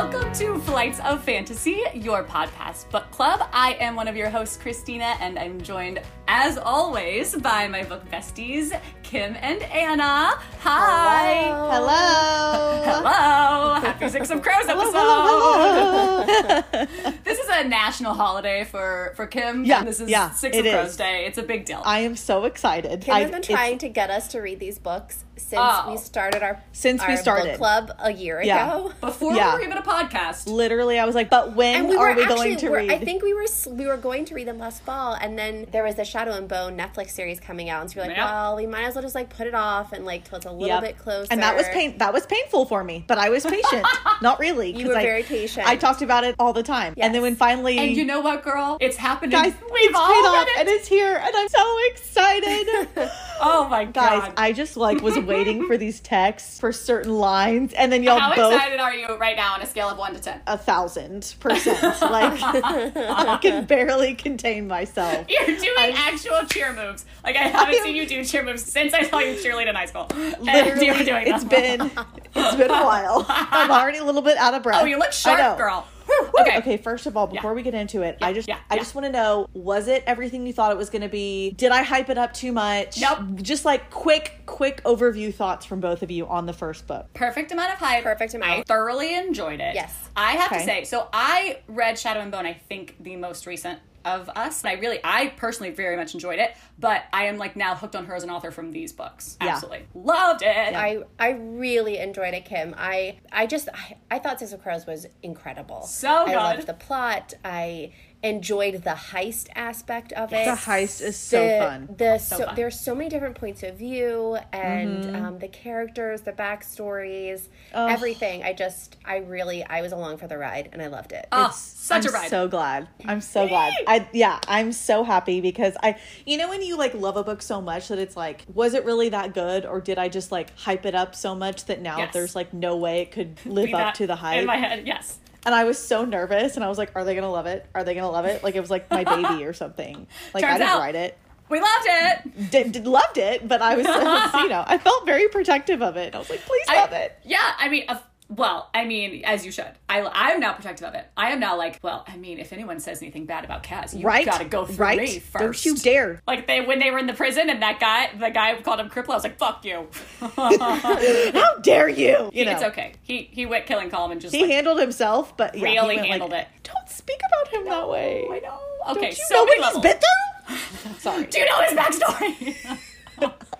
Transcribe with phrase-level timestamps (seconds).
[0.00, 3.48] Welcome to Flights of Fantasy, your podcast book club.
[3.52, 8.08] I am one of your hosts, Christina, and I'm joined, as always, by my book
[8.08, 10.38] besties, Kim and Anna.
[10.60, 11.42] Hi.
[11.72, 12.84] Hello.
[12.84, 13.80] Hello.
[13.80, 14.92] Happy Six of Crows episode.
[14.92, 17.14] Hello, hello.
[17.24, 19.64] This is a national holiday for for Kim.
[19.64, 20.96] Yeah, This is yeah, Six it of Crows.
[20.96, 21.26] Day.
[21.26, 21.82] It's a big deal.
[21.84, 23.00] I am so excited.
[23.00, 25.90] Kim I- has been trying to get us to read these books since Oh.
[25.92, 27.52] we started our Since we started.
[27.52, 28.66] book club a year Yeah.
[28.76, 28.92] ago.
[29.00, 29.52] Before Yeah.
[29.54, 30.46] we were even a podcast.
[30.46, 32.90] Literally, I was like, but when we are we actually, going to read?
[32.90, 35.82] I think we were we were going to read them last fall, and then there
[35.84, 38.30] was the Shadow and Bone Netflix series coming out, and so we we're like, Yeah.
[38.30, 40.50] well, we might as well just like put it off and like till it's a
[40.50, 40.82] little Yep.
[40.82, 41.28] bit closer.
[41.30, 41.96] And that was pain.
[41.98, 43.86] That was painful for me, but I was patient.
[44.22, 44.70] Not really.
[44.72, 45.66] You 'cause were I, very patient.
[45.68, 48.42] I talked about it all the time, and then when finally, And you know what,
[48.42, 48.76] girl?
[48.80, 49.30] It's happening.
[49.30, 50.60] guys, We've it's all paid off, it.
[50.60, 52.88] and it's here, and I'm so excited.
[53.40, 54.20] oh my god.
[54.20, 54.32] Guys.
[54.36, 58.34] I just like was waiting for these texts for certain lines, and then y'all How
[58.34, 60.40] both excited are you right now on a scale of one to ten?
[60.46, 61.82] a thousand percent.
[62.02, 65.26] Like I can barely contain myself.
[65.28, 67.04] You're doing actual cheer moves.
[67.24, 69.86] Like I haven't seen you do cheer moves since I saw you cheerlead in high
[69.86, 70.08] school.
[70.38, 71.48] And Literally, you're doing it's them.
[71.48, 71.90] been
[72.34, 73.24] it's been a while.
[73.28, 74.82] I'm already a little bit out of breath.
[74.82, 75.56] Oh, you look I sharp, know.
[75.56, 75.86] girl.
[76.18, 76.32] Whew.
[76.40, 76.58] Okay.
[76.58, 76.76] Okay.
[76.76, 78.80] First of all, before we get into it, I just yeah, I yeah.
[78.80, 81.52] just want to know: was it everything you thought it was going to be?
[81.52, 83.00] Did I hype it up too much?
[83.00, 83.20] Nope.
[83.42, 87.12] Just like quick, quick overview thoughts from both of you on the first book.
[87.14, 88.04] Perfect amount of hype.
[88.04, 88.60] Perfect amount.
[88.60, 89.74] I thoroughly enjoyed it.
[89.74, 89.94] Yes.
[90.16, 93.78] I have to say, so I read Shadow and Bone, I think the most recent
[94.04, 94.62] of us.
[94.62, 97.96] And I really, I personally very much enjoyed it, but I am like now hooked
[97.96, 99.36] on her as an author from these books.
[99.40, 99.48] Yeah.
[99.54, 99.86] Absolutely.
[99.94, 100.48] Loved it.
[100.74, 102.74] I I really enjoyed it, Kim.
[102.78, 105.82] I I just I, I thought Six of Crows was incredible.
[105.82, 106.34] So good.
[106.34, 107.34] I loved the plot.
[107.44, 110.44] I enjoyed the heist aspect of it.
[110.44, 111.94] The heist is so the, fun.
[111.96, 112.56] The so, fun.
[112.56, 115.24] there's so many different points of view and Mm-hmm.
[115.24, 117.42] um, the characters, the backstories,
[117.74, 117.86] Oh.
[117.86, 118.42] everything.
[118.42, 121.26] I just I really I was along for the ride and I loved it.
[121.30, 122.14] oh, such a ride!
[122.16, 122.30] I'm a ride.
[122.30, 122.88] So glad.
[123.04, 123.72] I'm so glad.
[123.86, 125.96] I yeah, I'm so happy because I
[126.26, 128.84] you know when you like love a book so much that it's like was it
[128.84, 131.98] really that good or did I just like hype it up so much that now
[131.98, 132.12] Yes.
[132.12, 134.40] there's like no way it could live Be up to the hype.
[134.40, 135.18] In my head, yes.
[135.46, 137.66] And I was so nervous and I was like are they to love it?
[137.74, 138.42] Are they to love it?
[138.44, 140.06] Like it was like my baby or something.
[140.34, 141.16] Like I didn't out- write it.
[141.50, 142.50] We loved it.
[142.50, 143.86] Did, did loved it, but I was
[144.42, 146.14] you know, I felt very protective of it.
[146.14, 147.18] I was like please I- love it.
[147.24, 149.70] Yeah, I mean, of well, I mean, as you should.
[149.88, 151.06] I, I am now protective of it.
[151.16, 154.04] I am now like, well, I mean, if anyone says anything bad about Kaz, you
[154.06, 154.26] Right?
[154.26, 154.98] gotta go through right?
[154.98, 156.20] me 1st Don't you dare.
[156.26, 158.90] Like they when they were in the prison and that guy, the guy called him
[158.90, 159.10] cripple.
[159.10, 159.88] I was like, "Fuck you."
[160.20, 162.30] How dare you?
[162.38, 162.52] You know.
[162.52, 162.92] it's okay.
[163.02, 165.96] He he went killing calm and just He like, handled himself, but yeah, he really
[165.96, 166.46] like, handled it.
[166.62, 168.24] Don't speak about him that way.
[168.30, 168.60] I know.
[168.86, 170.94] Don't Okay, you so know what he's been through?
[170.98, 171.24] Sorry.
[171.26, 172.78] Do you know his backstory?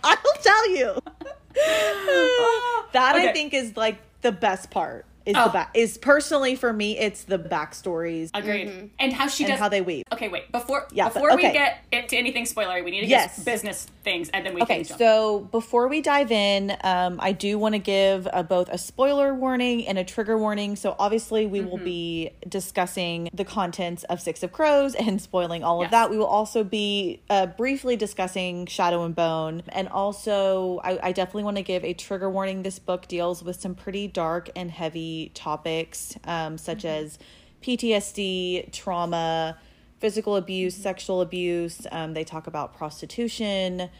[0.04, 0.94] I'll tell you.
[1.60, 2.86] Oh.
[2.92, 5.06] that I think is like the best part.
[5.28, 5.44] Is Oh.
[5.44, 8.90] the back is personally for me it's the backstories Agreed.
[8.98, 10.04] And how she and does how they weave.
[10.10, 10.50] Okay, wait.
[10.50, 13.36] Before Yeah, but- before we get into anything spoilery, we need to Yes.
[13.36, 17.58] get business things, and then we Okay, so before we dive in, um, I do
[17.58, 20.76] want to give uh, both a spoiler warning and a trigger warning.
[20.76, 21.68] So obviously, we Mm-hmm.
[21.68, 25.88] will be discussing the contents of Six of Crows and spoiling all Yes.
[25.88, 26.10] of that.
[26.10, 31.44] We will also be uh, briefly discussing Shadow and Bone, and also I, I definitely
[31.44, 32.62] want to give a trigger warning.
[32.62, 37.04] This book deals with some pretty dark and heavy topics, um, such Mm-hmm.
[37.04, 37.18] as
[37.62, 39.58] PTSD, trauma
[39.98, 41.86] physical abuse, sexual abuse.
[41.90, 43.90] Um, they talk about prostitution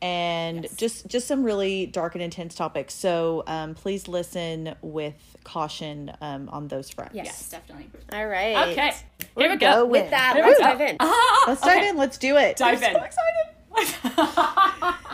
[0.00, 0.76] and Yes.
[0.76, 2.94] just just some really dark and intense topics.
[2.94, 7.14] So um, please listen with caution um, on those fronts.
[7.16, 7.26] Yes.
[7.26, 7.90] yes, definitely.
[8.12, 8.68] All right.
[8.70, 8.92] Okay,
[9.36, 9.84] here we go go.
[9.86, 10.64] with With that, Here let's go.
[10.66, 10.96] dive in.
[11.48, 11.96] Let's dive in.
[11.96, 12.56] Let's do it.
[12.56, 12.94] Dive I'm in.
[12.94, 13.54] so excited.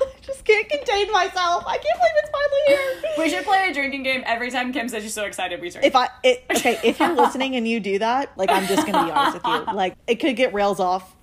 [0.45, 1.65] just can't contain myself.
[1.67, 3.11] I can't believe it's finally here.
[3.19, 5.87] We should play a drinking game every time Kim says she's so excited we drink.
[5.87, 9.07] If I it, okay, if you're listening and you do that, like I'm just gonna
[9.07, 11.15] be honest with you, like it could get rails off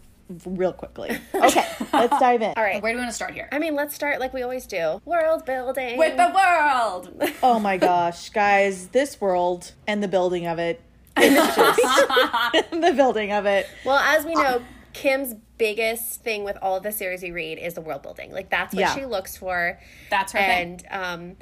[0.45, 1.19] real quickly.
[1.33, 2.53] Okay, let's dive in.
[2.55, 2.81] All right.
[2.81, 3.49] Where do we want to start here?
[3.51, 5.01] I mean, let's start like we always do.
[5.05, 5.97] World building.
[5.97, 7.33] With the world.
[7.43, 10.81] Oh my gosh, guys, this world and the building of it.
[11.17, 13.67] It's just the building of it.
[13.83, 14.59] Well, as we know, uh,
[14.93, 15.35] Kim's
[15.65, 18.31] biggest thing with all of the series we read is the world building.
[18.31, 18.95] Like that's what Yeah.
[18.95, 19.79] she looks for.
[20.09, 20.49] That's her thing.
[20.49, 21.35] and um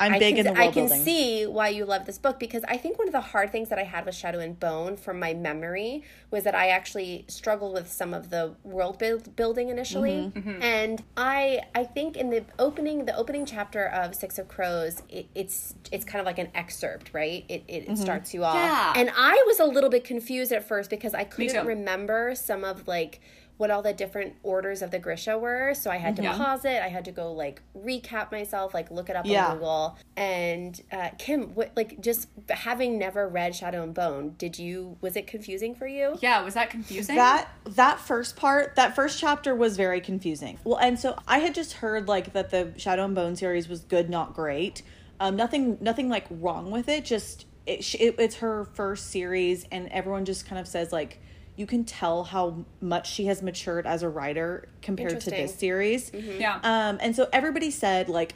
[0.00, 1.04] I'm I big can, in the world I can building.
[1.04, 3.78] see why you love this book because I think one of the hard things that
[3.78, 6.02] I had with Shadow and Bone from my memory
[6.32, 10.60] was that I actually struggled with some of the world build, building initially, Mm-hmm.
[10.60, 15.26] and I I think in the opening the opening chapter of Six of Crows it,
[15.36, 17.44] it's it's kind of like an excerpt, right?
[17.48, 17.94] It it, Mm-hmm.
[17.94, 18.94] starts you off, Yeah.
[18.96, 22.88] and I was a little bit confused at first because I couldn't remember some of
[22.88, 23.20] like
[23.62, 25.72] what all the different orders of the Grisha were.
[25.72, 26.36] So I had to Yeah.
[26.36, 26.82] pause it.
[26.82, 29.50] I had to go like recap myself, like look it up Yeah.
[29.50, 29.96] on Google.
[30.16, 35.14] And uh, Kim, what, like just having never read Shadow and Bone, did you was
[35.14, 36.18] it confusing for you?
[36.20, 37.14] Yeah, was that confusing?
[37.14, 41.54] that that first part that first chapter was very confusing well and so i had
[41.54, 44.82] just heard like that the shadow and bone series was good not great
[45.20, 49.88] um nothing nothing like wrong with it just it, it, it's her first series and
[49.88, 51.20] everyone just kind of says like
[51.56, 55.58] you can tell how much she has matured as a writer compared to this Interesting.
[55.58, 56.56] series yeah.
[56.62, 58.34] um, and so everybody said like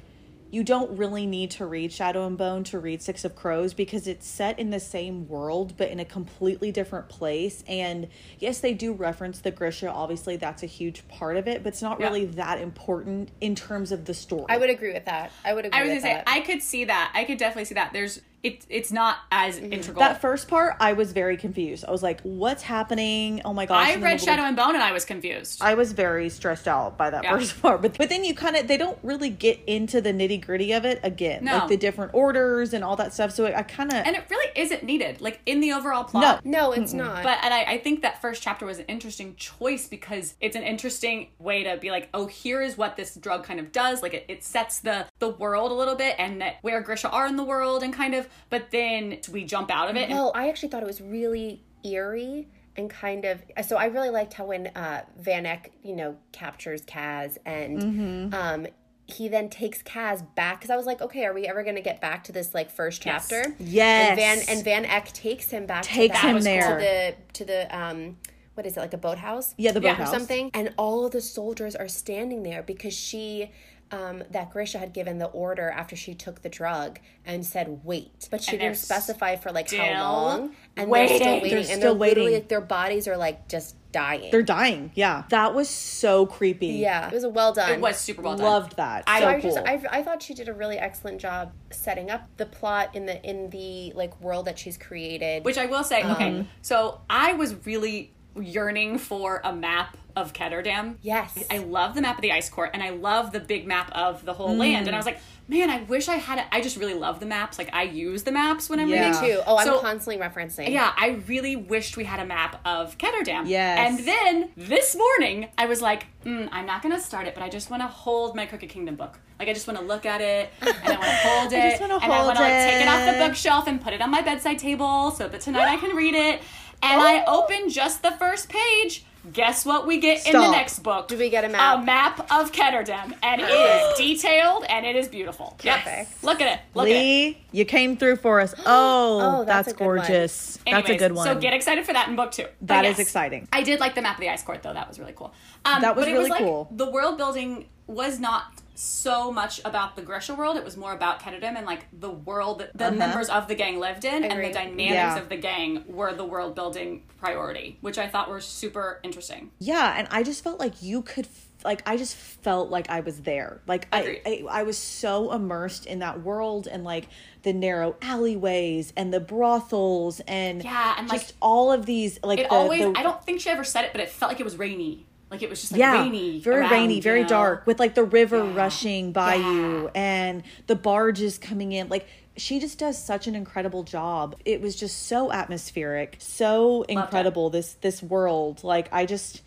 [0.51, 4.07] you don't really need to read Shadow and Bone to read Six of Crows because
[4.07, 7.65] it's set in the same world but in a completely different place.
[7.67, 8.09] And
[8.39, 9.91] yes, they do reference the Grisha.
[9.91, 12.07] Obviously, that's a huge part of it, but it's not Yeah.
[12.07, 14.47] really that important in terms of the story.
[14.49, 15.33] I would agree with that.
[15.45, 16.23] I would agree I was with gonna say.
[16.27, 17.11] I could see that.
[17.13, 17.93] I could definitely see that.
[17.93, 18.65] There's it.
[18.69, 19.73] It's not as Mm-hmm.
[19.73, 20.01] integral.
[20.01, 21.85] that first part, I was very confused.
[21.87, 23.41] I was like, "What's happening?
[23.45, 25.61] Oh my gosh!" I read Shadow little- and Bone and I was confused.
[25.63, 27.37] I was very stressed out by that Yeah.
[27.37, 30.45] first part, but but then you kind of they don't really get into the nitty
[30.45, 31.59] gritty of it again, No.
[31.59, 33.33] like the different orders and all that stuff.
[33.33, 36.45] So I kind of and it really isn't needed, like in the overall plot.
[36.45, 37.23] no, no it's not.
[37.23, 40.63] But and I, I think that first chapter was an interesting choice because it's an
[40.63, 44.03] interesting way to be like, oh, here is what this drug kind of does.
[44.03, 47.27] Like it, it sets the the world a little bit and that where Grisha are
[47.27, 48.26] in the world and kind of.
[48.51, 50.11] But then we jump out of it.
[50.11, 54.35] and I actually thought it was really eerie and kind of so I really liked
[54.35, 58.35] how when uh Van Eck, you know, captures Kaz and Mm-hmm.
[58.35, 58.67] um
[59.09, 61.81] he then takes Kaz back because I was like, okay, are we ever going to
[61.81, 63.55] get back to this like first chapter?
[63.61, 64.19] Yes.
[64.19, 65.85] And Van and Van Eck takes him back.
[65.85, 66.79] Takes to that, him to there.
[66.79, 68.17] the to the um
[68.55, 69.55] what is it like a boathouse?
[69.59, 70.09] yeah the Yeah, boathouse.
[70.09, 70.51] or something.
[70.55, 73.53] And all of the soldiers are standing there because she,
[73.93, 78.29] um, that Grisha had given the order after she took the drug and said wait,
[78.31, 80.55] but she And didn't specify for like how long.
[80.77, 81.19] And waiting.
[81.19, 82.33] they're still waiting, They're and still they're waiting.
[82.33, 84.31] like their bodies are like just dying.
[84.33, 84.91] They're dying.
[84.95, 86.67] Yeah, that was so creepy.
[86.67, 87.71] yeah, it was a well done.
[87.73, 88.45] it was super well done.
[88.45, 89.05] loved that.
[89.07, 89.55] I- so I cool.
[89.55, 93.07] just I, I thought she did a really excellent job setting up the plot in
[93.07, 95.45] the in the like world that she's created.
[95.45, 100.33] Which I will say, Um, okay, so I was really yearning for a map of
[100.33, 100.97] Ketterdam.
[101.03, 101.45] Yes.
[101.51, 104.25] I love the map of the ice court and I love the big map of
[104.25, 104.87] the whole land.
[104.87, 106.47] And I was like, man, I wish I had it.
[106.51, 107.59] I just really love the maps.
[107.59, 109.09] Like I use the maps when I'm Yeah.
[109.11, 109.21] reading.
[109.23, 109.43] Me too.
[109.47, 110.71] Oh, I'm So- constantly referencing.
[110.71, 113.43] Yeah, I really wished we had a map of Ketterdam.
[113.47, 113.79] Yes.
[113.79, 117.43] And then this morning, I was like, mm, I'm not going to start it, but
[117.45, 119.19] I just want to hold my Crooked Kingdom book.
[119.39, 121.81] Like, I just want to look at it, and I want to hold it, just
[121.83, 124.11] wanna and I want to like, take it off the bookshelf and put it on
[124.11, 126.41] my bedside table so that tonight I can read it.
[126.83, 129.05] And I open just the first page.
[129.33, 131.09] Guess what we get in the next book?
[131.09, 131.83] Do we get a map?
[131.83, 135.57] A map of Ketterdam, and it is detailed and it is beautiful.
[135.63, 135.83] Yes.
[135.83, 136.25] Perfect.
[136.25, 136.61] Look at it.
[136.75, 136.95] Look at it.
[136.95, 138.55] Leigh, you came through for us.
[138.67, 139.97] Oh, Oh, that's that's, a good one.
[139.99, 140.59] gorgeous.
[140.67, 141.27] that's a good one.
[141.27, 142.47] So get excited for that in book two.
[142.63, 143.49] That is yes, exciting.
[143.53, 144.73] I did like the map of the ice court though.
[144.75, 145.33] That was really cool.
[145.65, 146.69] Um, That was but it really was like cool.
[146.71, 150.57] the world building was not so much about the Grisha world.
[150.57, 153.79] It was more about Ketterdam and like the world that the members of the gang
[153.79, 155.17] lived in and the dynamics Uh-huh.
[155.17, 155.19] Yeah.
[155.19, 159.51] of the gang were the world building priority, which I thought were super interesting.
[159.59, 161.27] Yeah, and I just felt like you could
[161.65, 163.61] like I just felt like I was there.
[163.67, 167.09] Like I, I I was so immersed in that world and like
[167.43, 172.39] the narrow alleyways and the brothels and Yeah, and, like, just all of these like
[172.41, 174.41] It the, always the- I don't think she ever said it, but it felt like
[174.41, 175.06] it was rainy.
[175.31, 176.39] Like it was just like yeah, rainy.
[176.41, 177.29] very around, rainy, very know?
[177.29, 178.55] dark, with like the river Yeah.
[178.55, 179.53] rushing by Yeah.
[179.53, 181.89] you and the barges coming in.
[181.89, 184.37] Like she just does such an incredible job.
[184.45, 187.51] It was just so atmospheric, so incredible.
[187.51, 189.43] This this world, like I just.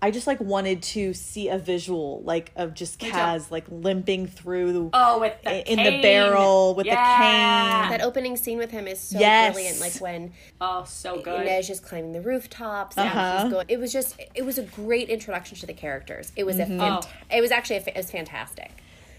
[0.00, 4.72] I just like wanted to see a visual like of just Kaz like limping through
[4.72, 6.94] the, Oh, with the in the barrel with Yeah.
[6.94, 7.98] the cane.
[7.98, 9.54] That opening scene with him is so Yes.
[9.54, 9.80] brilliant.
[9.80, 11.46] Like when Oh, so good.
[11.48, 12.96] Inej is climbing the rooftops.
[12.96, 13.42] Uh-huh.
[13.42, 13.66] he's going.
[13.68, 14.14] It was just.
[14.36, 16.30] It was a great introduction to the characters.
[16.36, 16.78] It was Mm-hmm.
[16.80, 16.84] a.
[16.84, 17.36] Fant- Oh.
[17.36, 18.70] It was actually a, it was fantastic,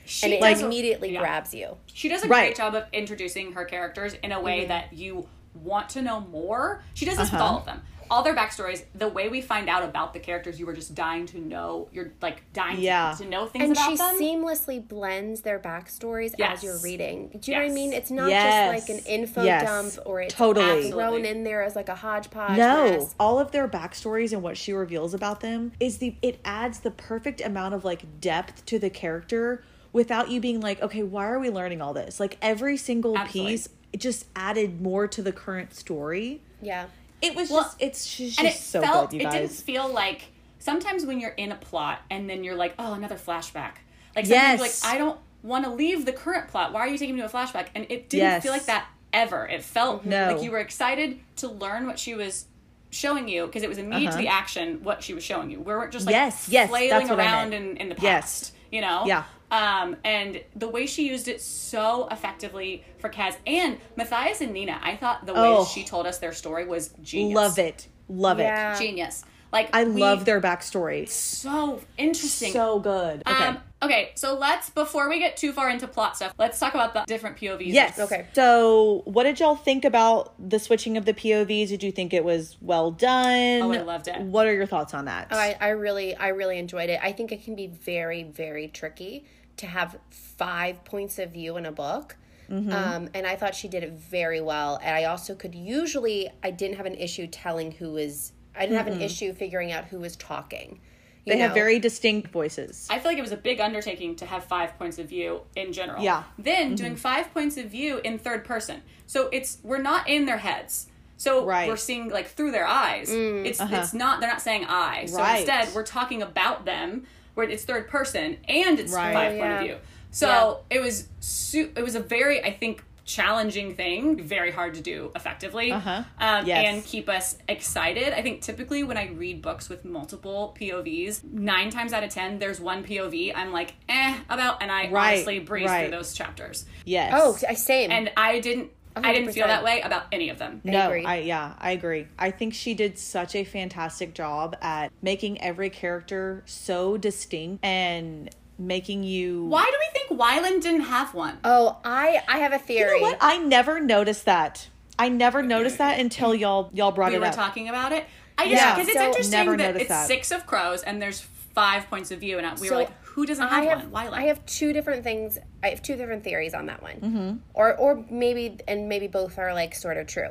[0.05, 1.19] She and it does immediately yeah.
[1.19, 1.75] grabs you.
[1.87, 2.47] She does a Right.
[2.47, 4.67] great job of introducing her characters in a way Mm-hmm.
[4.69, 5.27] that you
[5.61, 6.81] want to know more.
[6.93, 7.35] She does this Uh-huh.
[7.35, 7.81] with all of them.
[8.11, 11.25] All their backstories, the way we find out about the characters, you were just dying
[11.27, 11.87] to know.
[11.91, 13.13] You're like dying Yeah.
[13.17, 16.57] to, to know things And about she seamlessly blends their backstories Yes.
[16.59, 17.29] as you're reading.
[17.39, 17.93] Do you know what I mean?
[17.93, 18.73] It's not Yes.
[18.73, 19.63] just like an info Yes.
[19.95, 20.91] dump or it's Totally.
[20.91, 22.57] thrown in there as like a hodgepodge.
[22.57, 23.15] No, mess.
[23.19, 26.91] all of their backstories and what she reveals about them is the it adds the
[26.91, 29.63] perfect amount of like depth to the character
[29.93, 32.19] without you being like, okay, why are we learning all this?
[32.19, 33.51] Like every single Absolutely.
[33.53, 36.41] piece it just added more to the current story.
[36.61, 36.85] Yeah.
[37.21, 39.87] It was Well, just it's just, and it so felt, good, you it didn't feel
[39.91, 40.23] like
[40.59, 43.73] sometimes when you're in a plot and then you're like, oh, another flashback.
[44.15, 44.83] Like sometimes Yes.
[44.83, 46.73] like, I don't want to leave the current plot.
[46.73, 47.67] Why are you taking me to a flashback?
[47.75, 48.43] And it didn't Yes.
[48.43, 49.47] feel like that ever.
[49.47, 50.33] It felt No.
[50.33, 52.45] like you were excited to learn what she was
[52.91, 55.59] showing you because it was immediate to the action what she was showing you.
[55.59, 56.25] We weren't just like Uh-huh.
[56.25, 58.03] Yes, yes, flailing that's what I around in, in the past.
[58.03, 58.51] Yes.
[58.71, 59.03] You know?
[59.05, 59.23] Yeah.
[59.51, 64.79] Um, and the way she used it so effectively for Kaz and Matthias and Nina,
[64.83, 65.65] I thought the way Oh.
[65.65, 67.35] she told us their story was genius.
[67.35, 67.87] Love it.
[68.07, 68.77] Love Yeah.
[68.77, 69.23] Genius.
[69.51, 69.69] Like.
[69.73, 71.07] I we- love their backstory.
[71.09, 72.53] so interesting.
[72.53, 73.23] So good.
[73.27, 73.43] Okay.
[73.45, 76.93] Um, okay, so let's before we get too far into plot stuff, let's talk about
[76.93, 77.73] the different POVs.
[77.73, 77.97] Yes.
[77.99, 78.27] Okay.
[78.33, 81.69] So, what did y'all think about the switching of the POVs?
[81.69, 83.61] Did you think it was well done?
[83.63, 84.21] Oh, I loved it.
[84.21, 85.29] What are your thoughts on that?
[85.31, 86.99] Oh, I, I really I really enjoyed it.
[87.01, 89.25] I think it can be very very tricky
[89.59, 92.15] to have five points of view in a book.
[92.49, 92.71] Mm-hmm.
[92.71, 94.79] Um, and I thought she did it very well.
[94.81, 98.77] And I also could usually I didn't have an issue telling who was I didn't
[98.77, 100.79] have an issue figuring out who was talking.
[101.25, 102.87] You they have very distinct voices.
[102.89, 105.73] I feel like it was a big undertaking to have five points of view in
[105.73, 106.01] general.
[106.01, 106.23] Yeah.
[106.39, 108.81] Then doing five points of view in third person.
[109.05, 110.87] So it's we're not in their heads.
[111.17, 111.67] So Right.
[111.67, 113.09] we're seeing like through their eyes.
[113.11, 115.05] It's it's not they're not saying I.
[115.05, 115.39] So Right.
[115.39, 117.05] instead we're talking about them
[117.39, 119.13] where it's third person and it's Right.
[119.13, 119.77] five Oh, point of view.
[120.11, 124.81] So it was su- it was a very I think challenging thing, very hard to
[124.81, 126.03] do effectively, Uh-huh.
[126.19, 126.65] um, Yes.
[126.67, 128.13] and keep us excited.
[128.13, 132.37] I think typically when I read books with multiple POVs, nine times out of ten,
[132.37, 135.87] there's one POV I'm like, eh, about, and I Right, honestly breeze right.
[135.87, 136.65] through those chapters.
[136.85, 137.11] yes.
[137.15, 137.89] Oh, I same.
[137.91, 138.69] And I didn't,
[139.03, 140.61] Oh, I didn't feel that way about any of them.
[140.63, 141.05] no, agree.
[141.05, 142.07] I yeah, I agree.
[142.17, 148.29] I think she did such a fantastic job at making every character so distinct and
[148.57, 151.37] making you Why do we think Wylan didn't have one?
[151.43, 152.99] oh, I I have a You theory.
[153.01, 153.17] know what?
[153.21, 154.67] I never noticed that.
[154.97, 157.23] I never noticed that until y'all y'all brought we it up.
[157.23, 158.05] We were talking about it.
[158.37, 158.73] I just Yeah.
[158.75, 160.07] because it's So- interesting Never that it's that.
[160.07, 161.21] six of crows and there's
[161.55, 164.05] five points of view, and we So, were like, who doesn't I have, have one?
[164.07, 164.13] Wylan.
[164.13, 165.37] I have two different things.
[165.61, 167.37] I have two different theories on that one, Mm-hmm.
[167.53, 170.29] or or maybe and maybe both are like sort of true.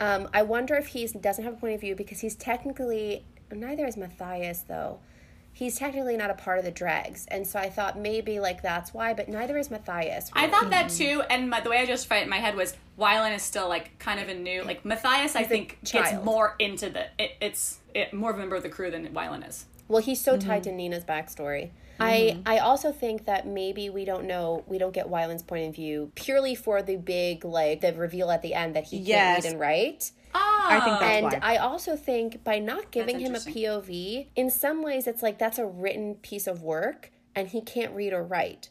[0.00, 3.86] Um, I wonder if he doesn't have a point of view because he's technically neither
[3.86, 5.00] is Matthias though.
[5.52, 8.94] He's technically not a part of the dregs, and so I thought maybe like that's
[8.94, 10.30] why, but neither is Matthias.
[10.32, 12.74] I thought that too, and my, the way I just fight in my head was
[12.98, 15.36] Wylan is still like kind of a new like Matthias.
[15.36, 18.68] I think gets more into the it, it's it, more of a member of the
[18.70, 19.66] crew than Wylan is.
[19.88, 20.48] Well, he's so Mm-hmm.
[20.48, 21.70] tied to Nina's backstory.
[22.00, 22.42] I mm-hmm.
[22.46, 26.10] I also think that maybe we don't know we don't get Wylan's point of view
[26.14, 29.60] purely for the big like the reveal at the end that he can't read and
[29.60, 30.12] write.
[30.34, 31.38] Oh, I think that's and why.
[31.42, 33.38] I also think by not giving him a.
[33.38, 37.94] POV, in some ways it's like that's a written piece of work and he can't
[37.94, 38.70] read or write.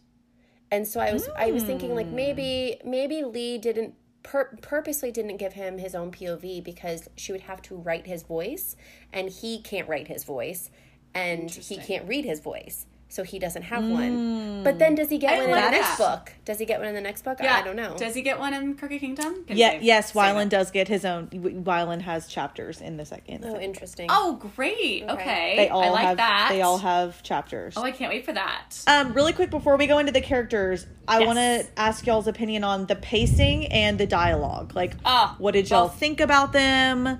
[0.71, 2.89] And so I was I was thinking like maybe hmm.
[2.89, 3.93] maybe Leigh didn't
[4.23, 8.23] pur- purposely didn't give him his own POV because she would have to write his
[8.23, 8.75] voice
[9.13, 10.69] and he can't write his voice
[11.13, 12.85] and he can't read his voice.
[13.11, 14.63] So he doesn't have one.
[14.63, 16.25] But then does he get I one in the next that.
[16.25, 16.33] book?
[16.45, 17.39] Does he get one in the next book?
[17.41, 17.55] Yeah.
[17.55, 17.97] I don't know.
[17.97, 19.45] Does he get one in Crooked Kingdom?
[19.45, 21.27] Can Yeah, yes, Wylan does get his own.
[21.29, 23.45] Wylan has chapters in the second.
[23.45, 24.07] oh, interesting.
[24.11, 25.05] Oh, great.
[25.09, 26.17] Okay, they all I like have.
[26.17, 26.49] that.
[26.51, 27.73] They all have chapters.
[27.77, 28.75] Oh, I can't wait for that.
[28.85, 31.25] Um, really quick before we go into the characters, I Yes.
[31.27, 34.75] want to ask y'all's opinion on the pacing and the dialogue.
[34.75, 35.97] Like, Ah, what did y'all both.
[35.97, 37.19] think about them?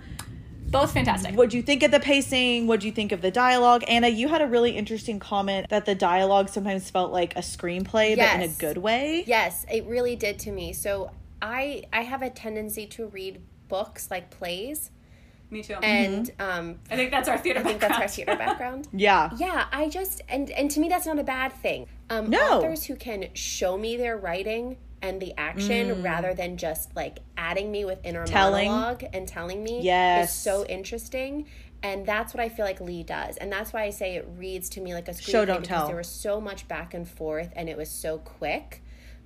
[0.70, 1.36] Both fantastic.
[1.36, 2.68] What do you think of the pacing?
[2.68, 3.84] What do you think of the dialogue?
[3.88, 8.16] Anna, you had a really interesting comment that the dialogue sometimes felt like a screenplay,
[8.16, 9.24] but in a good way.
[9.26, 10.74] Yes, it really did to me.
[10.74, 11.12] So
[11.42, 14.92] I I have a tendency to read books like plays,
[15.50, 15.76] Me too.
[15.76, 18.88] and um, I think that's our theater I think that's our theater background.
[18.94, 19.32] Yeah.
[19.38, 21.88] Yeah, I just and and to me that's not a bad thing.
[22.12, 22.58] Um, No.
[22.60, 27.72] authors who can show me their writing and the action rather than just like adding
[27.72, 28.32] me with inner Mm.
[28.32, 28.68] Telling.
[28.68, 30.30] monologue and telling me Yes.
[30.30, 31.46] is so interesting.
[31.82, 34.68] And that's what I feel like Leigh does, and that's why I say it reads
[34.72, 35.88] to me like a screenplay Show, don't because tell.
[35.88, 38.84] there was so much back and forth, and it was so quick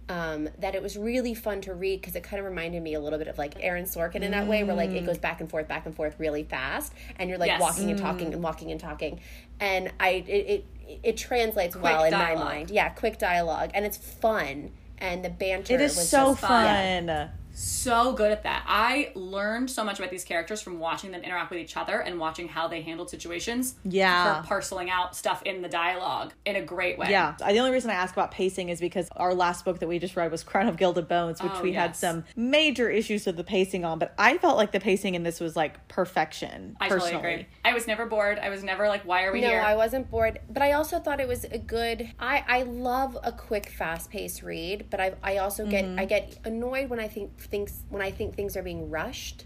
[0.10, 3.00] um, that it was really fun to read because it kind of reminded me a
[3.00, 4.98] little bit of like Aaron Sorkin in that way, where like Mm.
[4.98, 7.62] it goes back and forth, back and forth really fast, and you're like Yes.
[7.62, 8.03] walking and Mm.
[8.03, 9.20] talking and walking and talking,
[9.60, 10.65] and I it it,
[11.03, 12.70] it translates well in my mind.
[12.70, 17.30] Yeah, quick dialogue, and it's fun, and the banter It is was so just fun.
[17.56, 18.64] So good at that.
[18.68, 22.20] I learned so much about these characters from watching them interact with each other and
[22.20, 23.76] watching how they handled situations.
[23.84, 24.42] Yeah.
[24.42, 27.08] For parceling out stuff in the dialogue in a great way.
[27.10, 27.36] Yeah.
[27.38, 30.16] The only reason I ask about pacing is because our last book that we just
[30.16, 33.44] read was Crown of Gilded Bones, which Oh, we had some major issues with the
[33.44, 36.76] pacing on, but I felt like the pacing in this was like perfection.
[36.82, 37.12] I personally.
[37.14, 37.48] totally agree.
[37.64, 38.40] I was never bored.
[38.40, 39.62] I was never like, why are we No, here?
[39.62, 42.10] No, I wasn't bored, but I also thought it was a good.
[42.20, 46.00] I I love a quick, fast paced read, but I I also get Mm-hmm.
[46.00, 49.46] I get annoyed when I think things when I think things are being rushed,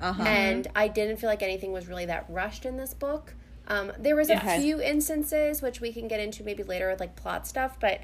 [0.00, 0.22] Uh-huh.
[0.22, 3.34] and I didn't feel like anything was really that rushed in this book.
[3.68, 4.60] Um, there was a Yes.
[4.62, 8.00] few instances which we can get into maybe later with like plot stuff, but.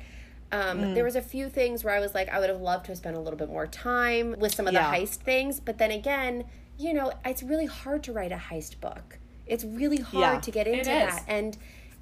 [0.52, 0.94] Um, Mm.
[0.94, 2.98] There was a few things where I was like, I would have loved to have
[2.98, 4.92] spent a little bit more time with some of Yeah.
[4.92, 6.44] the heist things, but then again,
[6.78, 9.18] you know, it's really hard to write a heist book.
[9.44, 10.40] It's really hard Yeah.
[10.40, 11.24] to get into that.
[11.26, 11.58] And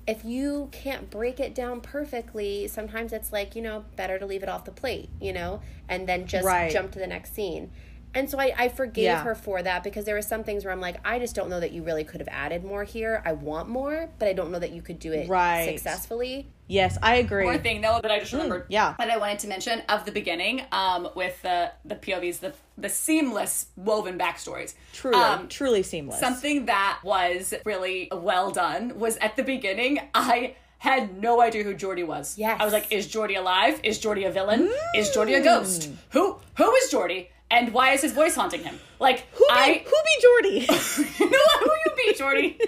[0.06, 4.42] if you can't break it down perfectly, sometimes it's like, you know, better to leave
[4.42, 6.70] it off the plate, you know, and then just Right.
[6.70, 7.70] jump to the next scene.
[8.14, 9.22] And so I, I forgave Yeah.
[9.24, 11.60] her for that because there were some things where I'm like, I just don't know
[11.60, 13.22] that you really could have added more here.
[13.24, 15.66] I want more, but I don't know that you could do it Right.
[15.68, 16.48] successfully.
[16.66, 17.44] Yes, I agree.
[17.44, 18.94] One thing though that I just remembered yeah.
[18.98, 22.88] that I wanted to mention of the beginning um, with the the POVs, the the
[22.88, 24.74] seamless woven backstories.
[24.92, 26.18] Truly, Um, truly seamless.
[26.20, 31.74] Something that was really well done was at the beginning, I had no idea who
[31.74, 32.36] Jordie was.
[32.38, 32.58] Yes.
[32.60, 33.80] I was like, is Jordie alive?
[33.82, 34.70] Is Jordie a villain?
[34.96, 35.90] Is Jordie a ghost?
[36.10, 37.28] Who who is Jordie?
[37.54, 38.80] And why is his voice haunting him?
[38.98, 40.66] Like who be, I who be Jordie?
[40.66, 40.80] what?
[41.60, 42.58] Who you be, Jordie?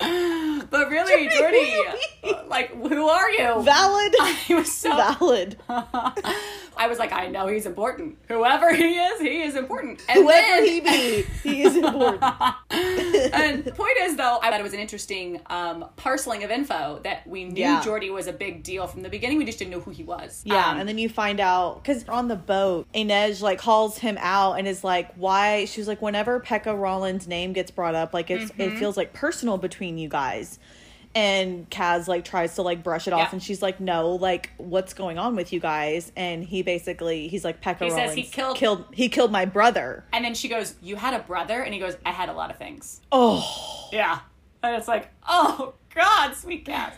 [0.70, 3.62] but really, Jordie, like, who are you?
[3.62, 4.14] Valid.
[4.46, 4.90] he was so.
[4.96, 5.56] Valid.
[5.68, 8.16] I was like, I know he's important.
[8.28, 10.00] Whoever he is, he is important.
[10.08, 12.22] And Whoever then, he be, he is important.
[12.70, 17.00] and the point is, though, I thought it was an interesting um, parceling of info
[17.04, 17.82] that we knew Yeah.
[17.82, 19.36] Jordie was a big deal from the beginning.
[19.38, 20.42] We just didn't know who he was.
[20.46, 24.16] Yeah, Um, and then you find out because on the boat, Inej like calls him
[24.20, 28.14] out and is like, "Why?" She was like, "Whenever Pekka Rollins' name gets brought up,
[28.14, 28.60] like it's Mm-hmm.
[28.62, 30.58] it feels like personal between you guys."
[31.12, 33.28] And Kaz like tries to like brush it off, Yeah.
[33.32, 37.44] and she's like, "No, like what's going on with you guys?" And he basically he's
[37.44, 40.76] like, "Pekka He says he killed- killed he killed my brother." and then she goes,
[40.80, 44.20] "You had a brother," and he goes, "I had a lot of things." Oh, Yeah,
[44.62, 46.94] and it's like, oh God, sweet cat.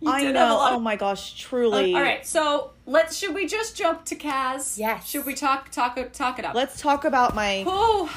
[0.00, 0.56] You I did have a know.
[0.56, 1.94] lot Oh of- my gosh, uh, truly.
[1.94, 3.16] All right, so let's.
[3.16, 4.76] Should we just jump to Kaz?
[4.76, 5.06] Yes.
[5.08, 6.56] Should we talk talk talk it up?
[6.56, 7.62] Let's talk about my.
[7.64, 8.10] Oh,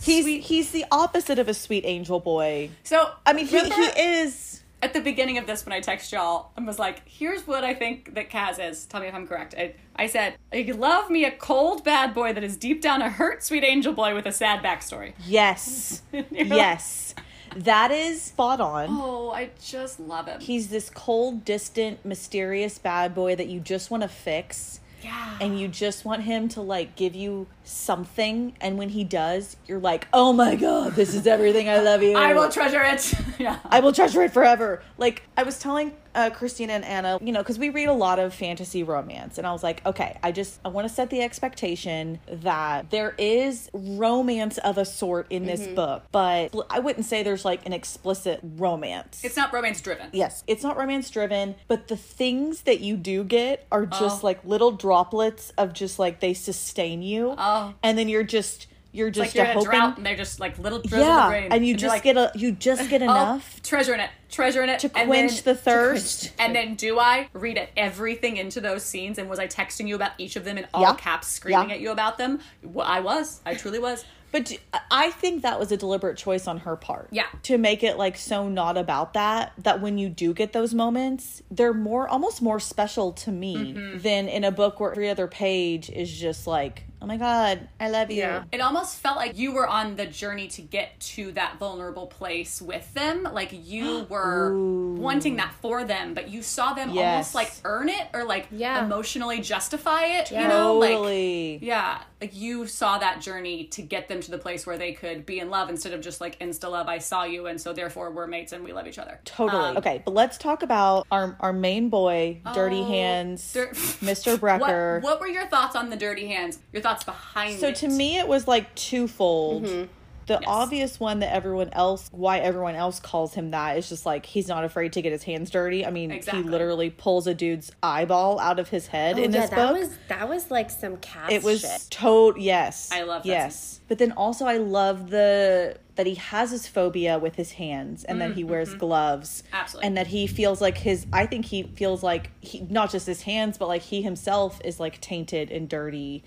[0.00, 0.42] He's sweet.
[0.44, 2.70] he's the opposite of a sweet angel boy.
[2.84, 4.60] So I mean, he, he is.
[4.84, 7.72] At the beginning of this when I text y'all and was like, "Here's what I
[7.72, 9.54] think that Kaz is." Tell me if I'm correct.
[9.56, 13.08] I, I said, "You love me a cold bad boy that is deep down a
[13.08, 16.02] hurt sweet angel boy with a sad backstory." Yes.
[16.12, 17.14] You're like, yes.
[17.56, 18.88] That is spot on.
[18.90, 20.40] Oh, I just love him.
[20.40, 24.80] He's this cold, distant, mysterious bad boy that you just want to fix.
[25.04, 25.36] Yeah.
[25.40, 28.56] And you just want him to like give you something.
[28.60, 31.68] And when he does, you're like, oh my God, this is everything.
[31.68, 32.14] I love you.
[32.16, 33.12] I will treasure it.
[33.38, 33.58] yeah.
[33.66, 34.82] I will treasure it forever.
[34.96, 38.18] Like I was telling uh, Christina and Anna, you know, because we read a lot
[38.18, 41.22] of fantasy romance, and I was like, okay, I just I want to set the
[41.22, 45.74] expectation that there is romance of a sort in this Mm-hmm.
[45.76, 49.24] book, but I wouldn't say there's like an explicit romance.
[49.24, 50.08] It's not romance driven.
[50.12, 54.26] Yes, it's not romance driven, but the things that you do get are just Oh.
[54.26, 57.74] like little droplets of just like they sustain you, Oh.
[57.82, 60.16] and then you're just you're Like just you're a in a hoping, drought and they're
[60.16, 61.48] just like little drizzles of yeah, rain.
[61.52, 64.62] and you you're just like, get a you just get oh, treasure in it, Treasure
[64.62, 66.32] in it to and quench then- the thirst.
[66.38, 69.18] And then do I read it everything into those scenes?
[69.18, 70.94] And was I texting you about each of them in all Yeah.
[70.94, 71.74] caps, screaming Yeah.
[71.76, 72.40] at you about them?
[72.62, 73.40] Well, I was.
[73.44, 74.04] I truly was.
[74.32, 74.52] But
[74.90, 77.06] I think that was a deliberate choice on her part.
[77.12, 77.26] Yeah.
[77.44, 81.40] To make it like so not about that, that when you do get those moments,
[81.52, 83.98] they're more, almost more special to me Mm-hmm.
[83.98, 87.90] than in a book where every other page is just like, oh my God, I
[87.90, 88.42] love you.
[88.52, 92.62] It almost felt like you were on the journey to get to that vulnerable place
[92.62, 93.24] with them.
[93.24, 94.54] Like you were
[94.96, 97.12] wanting that for them, but you saw them Yes.
[97.12, 98.84] almost like earn it or like Yeah.
[98.84, 100.30] emotionally justify it.
[100.30, 104.66] You know, like Yeah, like you saw that journey to get them to the place
[104.66, 106.88] where they could be in love instead of just like insta love.
[106.88, 109.20] I saw you, and so therefore we're mates and we love each other.
[109.24, 109.62] Totally.
[109.70, 114.36] Um, okay, but let's talk about our our main boy, Dirty Oh, Hands, Dir- Mr.
[114.38, 115.02] Brekker.
[115.02, 116.58] What, what were your thoughts on the dirty hands?
[116.72, 117.76] Your thoughts behind So it?
[117.76, 119.64] to me, it was like twofold.
[119.64, 119.84] Mm-hmm.
[120.26, 124.24] The obvious one that everyone else, why everyone else calls him that, is just like
[124.24, 125.84] he's not afraid to get his hands dirty.
[125.84, 126.42] I mean, Exactly.
[126.44, 129.56] he literally pulls a dude's eyeball out of his head in Oh, yeah, this that
[129.72, 129.78] book.
[129.80, 131.30] was that was like some cat.
[131.30, 131.86] it was shit.
[131.90, 132.38] toad.
[132.38, 136.66] Yes, I love that Yes, but then also I love the that he has his
[136.66, 139.42] phobia with his hands and that he wears gloves.
[139.42, 139.56] Mm, mm-hmm.
[139.56, 139.86] Absolutely.
[139.88, 141.06] and that he feels like his.
[141.12, 144.80] I think he feels like he not just his hands, but like he himself is
[144.80, 146.24] like tainted and dirty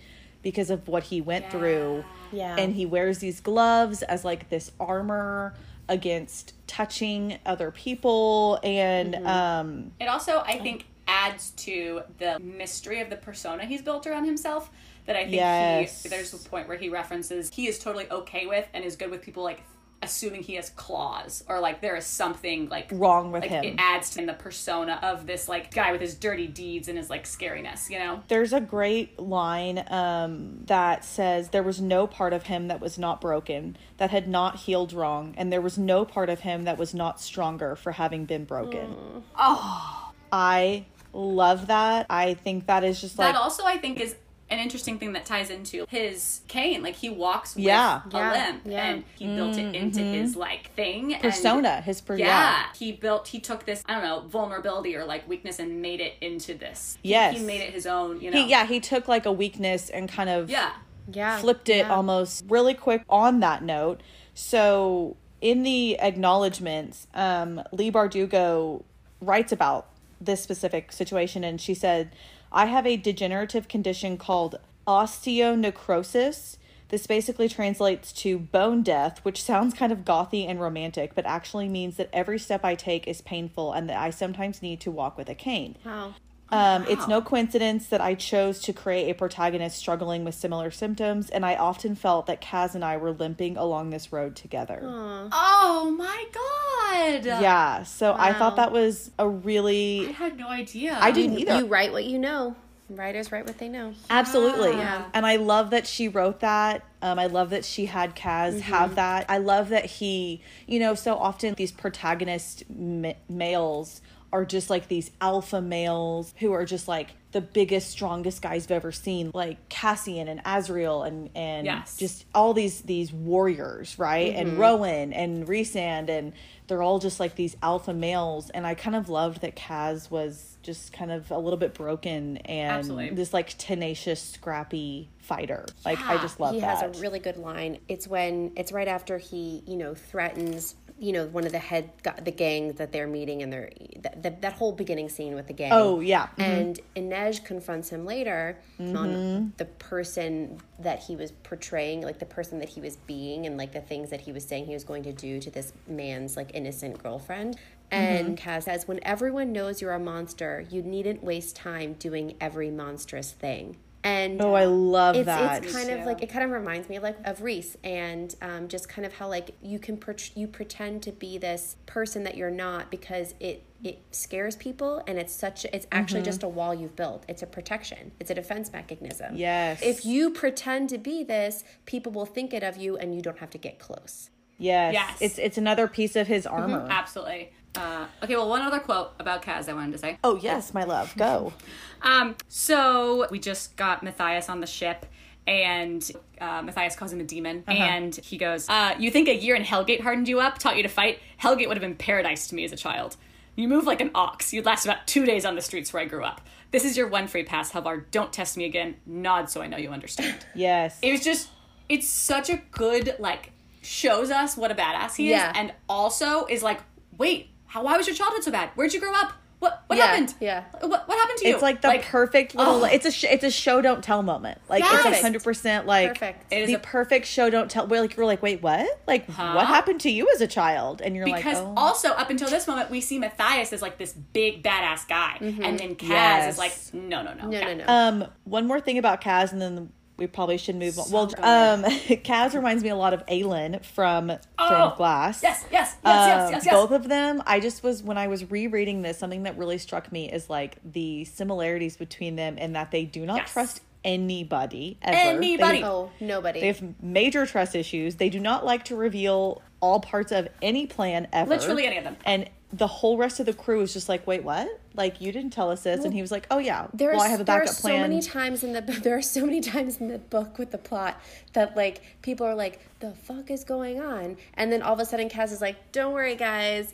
[0.47, 2.05] because of what he went through.
[2.31, 2.55] Yeah.
[2.57, 5.53] and he wears these gloves as like this armor
[5.89, 9.27] against touching other people and Mm-hmm.
[9.27, 14.23] um It also, I think, adds to the mystery of the persona he's built around
[14.25, 14.69] himself.
[15.05, 16.03] That I think Yes.
[16.03, 19.12] he there's a point where he references he is totally okay with and is good
[19.12, 19.62] with people like
[20.01, 23.63] assuming he has claws or like there is something like Wrong with like, him.
[23.63, 27.10] It adds to the persona of this like guy with his dirty deeds and his
[27.10, 28.23] like scariness, you know.
[28.27, 32.97] There's a great line um, that says there was no part of him that was
[32.97, 36.77] not broken, that had not healed wrong, and there was no part of him that
[36.77, 38.95] was not stronger for having been broken.
[39.36, 42.05] Oh, I love that.
[42.10, 44.15] I think that is just like that also I think is
[44.49, 46.81] an interesting thing that ties into his cane.
[46.81, 48.01] Like he walks with Yeah.
[48.05, 48.86] a Yeah, limp, yeah.
[48.88, 52.27] and he built it into his like thing and- Persona, his persona.
[52.29, 52.65] yeah, yeah.
[52.77, 53.27] he built.
[53.27, 56.97] He took this I don't know vulnerability or like weakness and made it into this.
[57.03, 57.38] He- Yes.
[57.38, 58.21] he made it his own.
[58.21, 58.38] You know.
[58.41, 60.71] He, yeah, he took like a weakness and kind of yeah.
[61.12, 61.38] Yeah.
[61.39, 61.93] flipped it yeah.
[61.93, 64.01] almost really quick on that note.
[64.33, 68.83] So in the acknowledgments, um, Leigh Bardugo
[69.21, 69.88] writes about
[70.19, 72.12] this specific situation, and she said,
[72.51, 76.57] "I have a degenerative condition called osteonecrosis."
[76.89, 81.67] This basically translates to bone death, which sounds kind of gothy and romantic, but actually
[81.67, 85.17] means that every step I take is painful and that I sometimes need to walk
[85.17, 85.75] with a cane.
[85.86, 86.13] Wow.
[86.49, 91.29] Um, It's no coincidence that I chose to create a protagonist struggling with similar symptoms,
[91.29, 94.79] and I often felt that Kaz and I were limping along this road together.
[94.83, 97.25] Oh my god.
[97.25, 100.97] Yeah, so I thought that was a really I had no idea.
[100.99, 101.57] I didn't either.
[101.57, 102.55] You write what you know.
[102.89, 103.93] Writers write what they know.
[104.10, 104.71] Absolutely.
[104.77, 105.03] Yeah.
[105.13, 106.86] And I love that she wrote that.
[107.01, 108.60] Um, I love that she had Kaz Mm-hmm.
[108.62, 109.25] have that.
[109.27, 113.99] I love that he, you know, so often these protagonist ma- males
[114.38, 118.71] are just like these alpha males who are just like the biggest, strongest guys I've
[118.71, 121.97] ever seen, like Cassian and Azriel and and Yes.
[121.97, 124.32] just all these these warriors, right?
[124.32, 124.50] Mm-hmm.
[124.50, 126.34] And Rowan and Rhysand and
[126.67, 128.50] they're all just like these alpha males.
[128.50, 132.38] And I kind of loved that Kaz was just kind of a little bit broken
[132.38, 133.10] and Absolutely.
[133.15, 135.65] this like tenacious, scrappy fighter.
[135.86, 136.78] Like I just love he that.
[136.84, 137.80] has a really good line.
[137.88, 141.91] It's when it's right after he, you know, threatens, you know, one of the head
[142.23, 143.69] the gang that they're meeting and they're
[144.01, 145.69] that, that, that whole beginning scene with the gang.
[145.73, 148.95] oh yeah, And Inej confronts him later Mm-hmm.
[148.97, 153.57] on the person that he was portraying, like the person that he was being, and
[153.57, 156.38] like the things that he was saying he was going to do to this man's
[156.38, 157.57] like innocent girlfriend.
[157.89, 158.49] And Mm-hmm.
[158.49, 163.31] Kaz says, When everyone knows you're a monster, you needn't waste time doing every monstrous
[163.31, 163.77] thing.
[164.03, 165.63] And Oh, I love it's, that.
[165.65, 168.67] It's kind of like it kind of reminds me of like of Rhys and um,
[168.67, 172.38] just kind of how like you can per- you pretend to be this person that
[172.38, 176.25] you're not because it it scares people and it's such it's actually Mm-hmm.
[176.25, 177.25] just a wall you've built.
[177.27, 178.12] It's a protection.
[178.19, 179.36] It's a defense mechanism.
[179.36, 179.81] Yes.
[179.81, 183.39] If you pretend to be this, people will think it of you and you don't
[183.39, 184.29] have to get close.
[184.57, 185.17] yes, Yes.
[185.21, 186.88] It's it's another piece of his armor.
[186.89, 187.51] Absolutely.
[187.77, 190.17] Uh, okay, well, one other quote about Kaz I wanted to say.
[190.23, 191.53] Oh yes, my love, go.
[191.99, 195.07] Um, so we just got Matthias on the ship,
[195.47, 199.55] and uh, Matthias calls him a demon, and he goes, uh, "You think a year
[199.55, 201.17] in Hellgate hardened you up, taught you to fight?
[201.41, 203.17] Hellgate would have been paradise to me as a child.
[203.55, 204.53] You move like an ox.
[204.53, 206.41] You'd last about two days on the streets where I grew up.
[206.69, 208.03] This is your one free pass, Helvar.
[208.11, 208.97] Don't test me again.
[209.07, 210.99] Nod so I know you understand." Yes.
[211.01, 211.49] it was just,
[211.89, 215.49] it's such a good like shows us what a badass he Yeah.
[215.49, 216.81] is, and also is like,
[217.17, 217.84] wait, how?
[217.84, 218.69] Why was your childhood so bad?
[218.75, 219.34] Where'd you grow up?
[219.60, 220.36] What what Yeah, happened?
[220.39, 220.65] yeah.
[220.82, 221.53] What what happened to you?
[221.56, 222.75] it's like the perfect little.
[222.75, 222.86] oh.
[222.86, 224.62] It's a sh- it's a show don't tell moment.
[224.69, 225.03] Like Yes.
[225.08, 226.53] it's a hundred percent like Perfect.
[226.53, 227.88] It is the a- perfect show don't tell.
[227.88, 231.15] Where like you're like wait what like what happened to you as a child and
[231.15, 231.73] you're because like oh.
[231.75, 235.80] also up until this moment we see Matthias as like this big badass guy, and
[235.80, 236.53] then Kaz Yes.
[236.53, 237.73] is like, no, no, no, No, no, yeah.
[237.73, 237.84] no.
[237.88, 241.12] Um, one more thing about Kaz, and then we probably should move on.
[241.12, 241.39] Well, good.
[241.39, 241.84] um,
[242.23, 245.43] Kaz reminds me a lot of Aelin from Throne Oh, of Glass.
[245.43, 246.73] Yes, yes, yes, yes, Um, yes, yes.
[246.73, 247.41] Both of them.
[247.45, 250.77] I just was when I was rereading this, something that really struck me is like
[250.84, 253.51] the similarities between them and that they do not Yes.
[253.53, 255.15] trust anybody ever.
[255.38, 255.80] Anybody.
[255.82, 256.62] They, oh, nobody.
[256.62, 258.15] they have major trust issues.
[258.15, 261.49] They do not like to reveal all parts of any plan ever.
[261.49, 262.17] Literally any of them.
[262.25, 264.67] And the whole rest of the crew is just like, wait, what?
[264.97, 267.29] Like you didn't tell us this, and he was like, oh yeah, There's, well I
[267.29, 268.01] have a backup there are so plan.
[268.01, 271.21] many times in the there are so many times in the book with the plot
[271.53, 274.38] that like people are like the fuck is going on?
[274.55, 276.93] And then all of a sudden Kaz is like don't worry guys.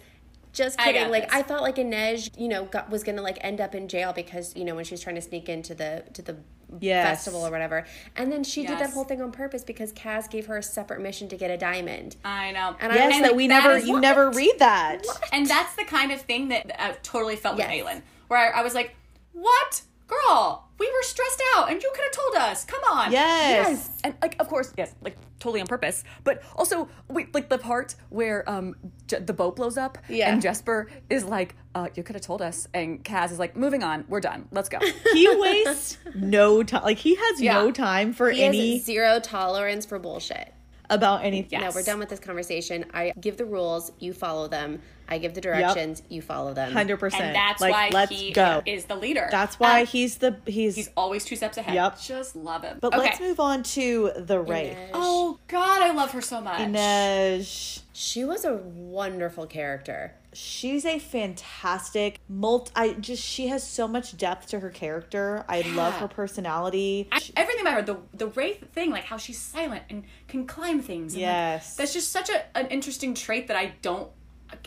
[0.52, 1.02] Just kidding.
[1.02, 1.34] got like this.
[1.34, 4.56] I thought like Inej you know got, was gonna like end up in jail because
[4.56, 6.38] you know when she was trying to sneak into the to the
[6.82, 7.08] Yes.
[7.08, 10.46] festival or whatever and then she did that whole thing on purpose because Kaz gave
[10.48, 12.76] her a separate mission to get a diamond I know.
[12.80, 14.00] And I yes, that we that never you what?
[14.02, 15.02] never read that.
[15.32, 17.70] and that's the kind of thing that I totally felt Yes.
[17.70, 18.96] with Aelin, where I, I was like,
[19.34, 20.70] what, girl?
[20.80, 22.66] We were stressed out, and you could have told us.
[22.66, 23.12] Come on.
[23.12, 23.90] Yes.
[24.04, 27.96] and like of course yes like totally on purpose but also wait like the part
[28.10, 28.76] where um
[29.08, 30.32] J- the boat blows up Yeah.
[30.32, 33.82] and jesper is like uh you could have told us and kaz is like moving
[33.84, 34.80] on we're done let's go
[35.14, 36.84] He wastes no time.
[36.84, 37.54] Like he has Yeah.
[37.54, 40.54] no time for he any has zero tolerance for bullshit
[40.90, 41.62] about anything.
[41.62, 42.86] No, we're done with this conversation.
[42.94, 44.82] I give the rules, you follow them.
[45.08, 46.72] I give the directions, you follow them.
[46.72, 47.24] Hundred percent.
[47.24, 48.62] And that's like, why let's he go.
[48.66, 49.28] is the leader.
[49.32, 50.76] That's why Um, he's the he's.
[50.76, 51.76] he's always two steps ahead.
[51.76, 52.00] Yep.
[52.02, 52.78] Just love him.
[52.82, 53.04] but okay.
[53.04, 54.78] let's move on to the raid.
[54.94, 56.60] Oh God, I love her so much.
[56.60, 57.82] Inej.
[57.96, 60.16] She was a wonderful character.
[60.34, 65.46] she's a fantastic multi I just she has so much depth to her character.
[65.48, 67.08] I love her personality.
[67.12, 70.82] I- everything about her, the the wraith thing, like how she's silent and can climb
[70.82, 71.14] things.
[71.14, 71.76] and, like, Yes.
[71.76, 74.10] that's just such a, an interesting trait that I don't,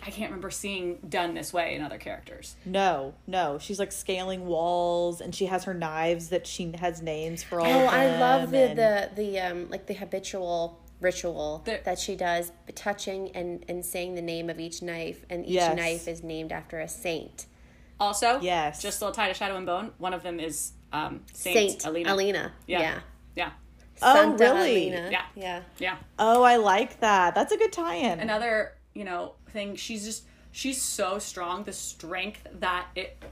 [0.02, 2.56] I can't remember seeing done this way in other characters.
[2.64, 3.58] No, no.
[3.58, 7.66] She's like scaling walls and she has her knives that she has names for all
[7.66, 11.98] Oh, of I love the and- the the um like the habitual ritual The- that
[11.98, 15.76] she does, touching and and saying the name of each knife, and each Yes.
[15.76, 17.46] knife is named after a saint.
[17.98, 18.82] Also, Yes.
[18.82, 19.92] just a little tie to Shadow and Bone.
[19.98, 22.12] One of them is um, Saint, Saint Alina.
[22.14, 22.52] Alina.
[22.66, 22.80] Yeah.
[22.80, 22.98] Yeah.
[23.34, 23.50] Yeah.
[24.02, 24.88] Oh, Santa really?
[24.90, 25.08] Alina.
[25.10, 25.22] Yeah.
[25.34, 25.62] Yeah.
[25.78, 25.96] Yeah.
[26.18, 27.34] Oh, I like that.
[27.34, 28.20] That's a good tie-in.
[28.20, 29.74] Another, you know, thing.
[29.76, 31.64] She's just she's so strong.
[31.64, 33.22] The strength that it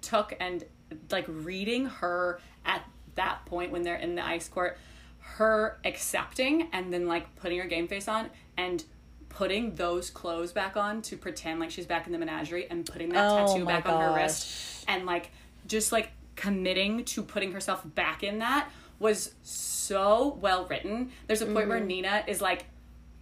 [0.00, 0.64] took, and
[1.10, 2.82] like reading her at
[3.16, 4.78] that point when they're in the ice court,
[5.18, 8.84] her accepting and then like putting her game face on and
[9.28, 13.08] putting those clothes back on to pretend like she's back in the menagerie and putting
[13.08, 15.30] that Oh tattoo back on her wrist and like
[15.66, 21.10] just like committing to putting herself back in that was so well written.
[21.26, 21.86] There's a point where Mm-hmm.
[21.88, 22.66] Nina is like,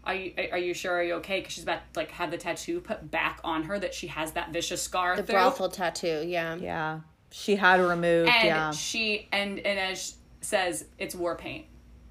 [0.04, 0.94] "Are you are you sure?
[0.94, 3.78] Are you okay?" Because she's about to like have the tattoo put back on her
[3.78, 5.34] that she has that vicious scar The through.
[5.34, 6.24] brothel tattoo.
[6.26, 6.56] Yeah.
[6.56, 7.00] yeah.
[7.30, 8.70] She had removed, and yeah.
[8.72, 11.66] she and and as says it's war paint.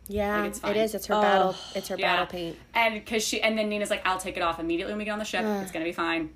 [0.08, 0.38] Yeah.
[0.42, 0.72] Like, it's fine.
[0.72, 0.96] it is.
[0.96, 1.22] It's her Oh.
[1.22, 1.56] battle.
[1.76, 2.14] It's her Yeah.
[2.14, 2.58] battle paint.
[2.74, 5.12] And because she and then Nina's like, "I'll take it off immediately when we get
[5.12, 5.44] on the ship.
[5.46, 6.32] It's gonna be fine."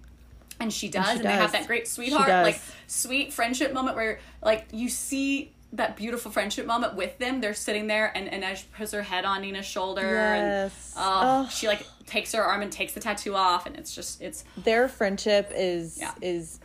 [0.60, 4.20] And she does, and, she they have that great sweetheart, like sweet friendship moment where
[4.42, 7.42] like you see that beautiful friendship moment with them.
[7.42, 10.94] They're sitting there, and and Ash puts her head on Nina's shoulder, Yes.
[10.96, 11.50] Uh, and oh, Oh.
[11.50, 14.88] she like takes her arm and takes the tattoo off, and it's just it's Their
[14.88, 16.14] friendship is Yeah.
[16.22, 16.60] is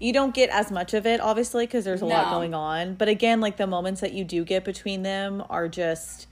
[0.00, 2.94] you don't get as much of it obviously because there's a lot going on.
[2.94, 6.26] But again, like the moments that you do get between them are just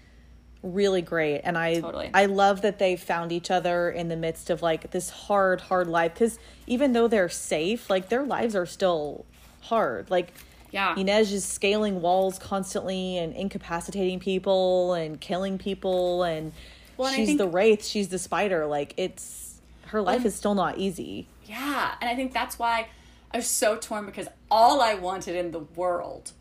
[0.64, 2.09] really great and i Totally.
[2.14, 5.88] i love that they found each other in the midst of like this hard hard
[5.88, 9.25] life because even though they're safe like their lives are still
[9.62, 10.33] hard like
[10.73, 10.95] Yeah.
[10.97, 16.53] Inej is scaling walls constantly and incapacitating people and killing people and
[16.97, 20.55] Well, and she's think- the wraith she's the spider like it's her life is still
[20.55, 22.89] not easy Yeah, and I think that's why
[23.33, 26.33] I was so torn because all I wanted in the world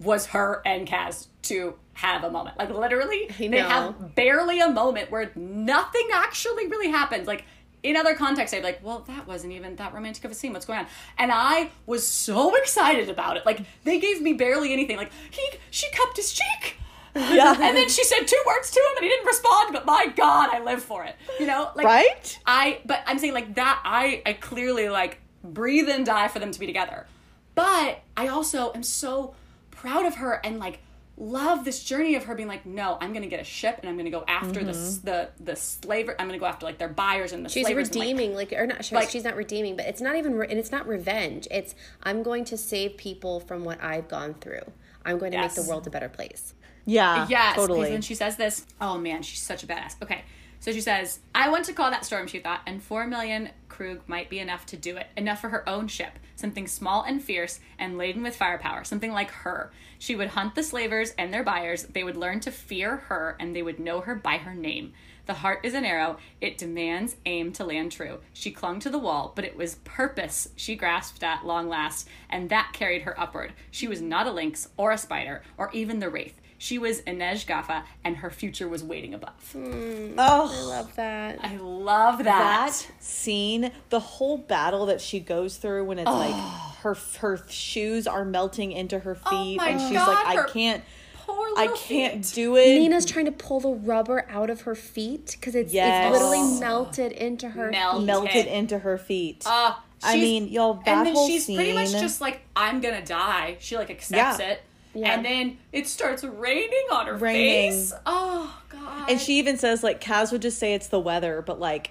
[0.00, 2.58] was her and Kaz to have a moment.
[2.58, 7.26] Like literally, they have barely a moment where nothing actually really happens.
[7.26, 7.44] Like
[7.86, 10.52] in other contexts, I'd be like, well, that wasn't even that romantic of a scene.
[10.52, 10.86] What's going on?
[11.18, 13.46] And I was so excited about it.
[13.46, 14.96] Like they gave me barely anything.
[14.96, 16.76] Like he, she cupped his cheek.
[17.14, 17.52] Yeah.
[17.60, 20.50] and then she said two words to him and he didn't respond, but my God,
[20.50, 21.14] I live for it.
[21.38, 21.70] You know?
[21.76, 26.28] Like right I but I'm saying like that I I clearly like breathe and die
[26.28, 27.06] for them to be together.
[27.54, 29.34] But I also am so
[29.70, 30.80] proud of her and like
[31.18, 33.96] love this journey of her being like, no, I'm gonna get a ship and I'm
[33.96, 34.86] gonna go after the mm-hmm.
[34.86, 36.14] s the the slaver.
[36.18, 37.88] I'm gonna go after like their buyers and the She's slavers.
[37.88, 38.84] and, like, redeeming, like, or not.
[38.84, 41.48] Sorry, like- she's not redeeming, but it's not even, re- and it's not revenge.
[41.50, 44.62] It's I'm going to save people from what I've gone through.
[45.04, 46.54] I'm going to make the world a better place.
[46.84, 49.94] yeah Yes, because totally when she says this, oh man, she's such a badass.
[50.02, 50.24] Okay,
[50.60, 54.00] so she says, I want to call that storm, she thought, and four million kruge
[54.06, 55.06] might be enough to do it.
[55.16, 59.30] Enough for her own ship, something small and fierce and laden with firepower, something like
[59.30, 59.72] her.
[59.98, 61.84] She would hunt the slavers and their buyers.
[61.84, 64.92] They would learn to fear her, and they would know her by her name.
[65.26, 66.18] The heart is an arrow.
[66.40, 68.20] It demands aim to land true.
[68.32, 72.48] She clung to the wall, but it was purpose she grasped at long last, and
[72.50, 73.52] that carried her upward.
[73.72, 76.40] She was not a lynx or a spider or even the wraith.
[76.58, 79.54] She was Inej Ghafa, and her future was waiting above.
[79.54, 81.38] oh I Love that.
[81.42, 82.24] I love that.
[82.24, 86.34] that scene, the whole battle that she goes through when it's like
[86.82, 90.46] her her shoes are melting into her feet Oh my and she's God, like, her
[90.48, 90.82] I can't,
[91.28, 92.34] I can't feet.
[92.34, 92.78] do it.
[92.78, 96.06] Nina's trying to pull the rubber out of her feet because it's, Yes.
[96.06, 97.98] it's literally melted into her Melt.
[97.98, 98.06] feet.
[98.06, 99.42] melted into her feet.
[99.44, 103.04] Uh, I mean, y'all, that and then whole she's pretty much just like, I'm gonna
[103.04, 103.56] die.
[103.60, 104.46] She like accepts Yeah.
[104.52, 104.62] it.
[104.96, 105.12] Yeah.
[105.14, 107.70] And then it starts raining on her Raining.
[107.72, 107.92] face.
[108.06, 109.10] Oh god.
[109.10, 111.90] and she even says like Kaz would just say it's the weather, but like,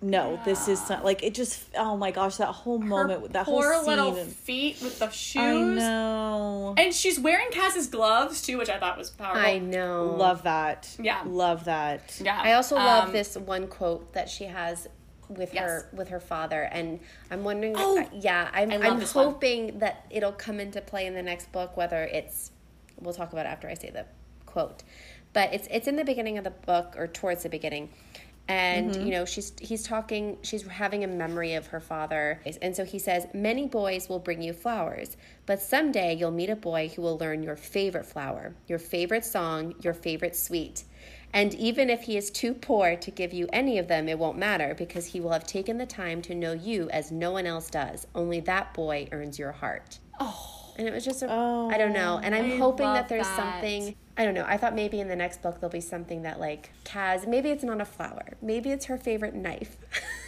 [0.00, 1.64] no, this is not, like it just.
[1.76, 3.84] Oh my gosh, that whole moment with that whole scene.
[3.86, 5.42] little and- feet with the shoes.
[5.42, 6.74] I know.
[6.78, 9.42] And she's wearing Kaz's gloves too, which I thought was powerful.
[9.42, 10.14] I know.
[10.16, 10.88] Love that.
[11.00, 11.22] Yeah.
[11.26, 12.16] Love that.
[12.22, 12.40] Yeah.
[12.40, 14.86] I also love Um, this one quote that she has
[15.28, 15.64] with Yes.
[15.64, 17.74] her with her father, and I'm wondering.
[17.76, 19.26] Oh, uh, yeah, I'm I love I'm this one.
[19.26, 21.76] hoping that it'll come into play in the next book.
[21.76, 22.52] Whether it's,
[23.00, 24.06] we'll talk about it after I say the
[24.46, 24.82] quote,
[25.32, 27.90] but it's it's in the beginning of the book or towards the beginning,
[28.48, 29.06] and mm-hmm.
[29.06, 32.98] you know she's he's talking she's having a memory of her father and so he
[32.98, 37.18] says many boys will bring you flowers but someday you'll meet a boy who will
[37.18, 40.84] learn your favorite flower your favorite song your favorite sweet
[41.32, 44.38] and even if he is too poor to give you any of them it won't
[44.38, 47.68] matter because he will have taken the time to know you as no one else
[47.70, 50.72] does only that boy earns your heart Oh.
[50.76, 53.36] and it was just—I oh, don't know and i'm I hoping that there's that.
[53.36, 54.44] something I don't know.
[54.48, 57.24] I thought maybe in the next book there'll be something that like Kaz.
[57.28, 58.36] Maybe it's not a flower.
[58.42, 59.76] Maybe it's her favorite knife.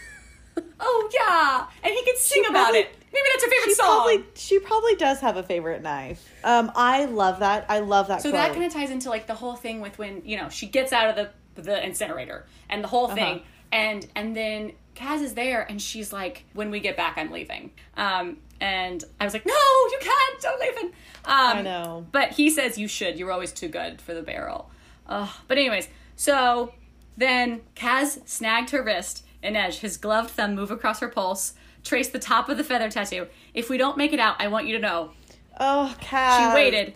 [0.83, 2.89] Oh yeah, and he could sing about it.
[3.13, 3.85] Maybe that's her favorite She song.
[3.87, 6.27] probably she probably does have a favorite knife.
[6.43, 7.65] Um, I love that.
[7.69, 8.21] I love that.
[8.23, 8.41] so quote.
[8.41, 10.91] that kind of ties into like the whole thing with when you know she gets
[10.91, 11.15] out of
[11.55, 13.15] the the incinerator and the whole Uh-huh.
[13.15, 17.31] thing, and and then Kaz is there and she's like, "When we get back, I'm
[17.31, 20.41] leaving." Um, and I was like, "No, you can't.
[20.41, 20.87] Don't leave." him."
[21.25, 22.07] Um, I know.
[22.11, 23.19] But he says you should.
[23.19, 24.71] You're always too good for the barrel.
[25.07, 25.29] Ugh.
[25.47, 26.73] but anyways, so
[27.17, 32.09] then Kaz snagged her wrist and edge his gloved thumb move across her pulse, trace
[32.09, 33.27] the top of the feather tattoo.
[33.53, 35.11] If we don't make it out, I want you to know
[35.59, 36.51] Oh, Cat.
[36.51, 36.93] she waited.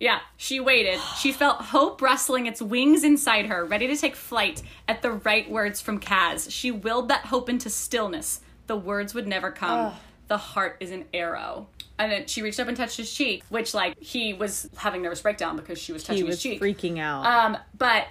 [0.00, 0.98] Yeah, she waited.
[1.18, 5.50] She felt hope rustling its wings inside her, ready to take flight at the right
[5.50, 6.50] words from Kaz.
[6.50, 8.40] She willed that hope into stillness.
[8.68, 9.92] The words would never come.
[10.28, 11.68] The heart is an arrow.
[11.98, 15.20] And then she reached up and touched his cheek, which, like, he was having nervous
[15.22, 16.60] breakdown because she was touching He his cheek.
[16.60, 17.24] freaking out.
[17.26, 18.06] Um, but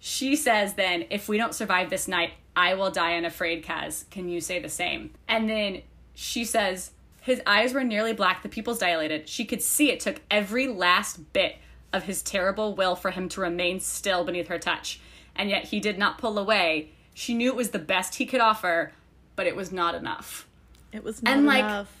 [0.00, 4.10] she says then, if we don't survive this night, I will die unafraid, Kaz.
[4.10, 5.10] Can you say the same?
[5.28, 6.90] And then she says,
[7.20, 9.28] his eyes were nearly black, the pupils dilated.
[9.28, 11.58] She could see it took every last bit
[11.92, 14.98] of his terrible will for him to remain still beneath her touch.
[15.36, 16.90] And yet he did not pull away.
[17.14, 18.90] She knew it was the best he could offer,
[19.36, 20.48] but it was not enough.
[20.92, 21.92] it was not and, like, enough.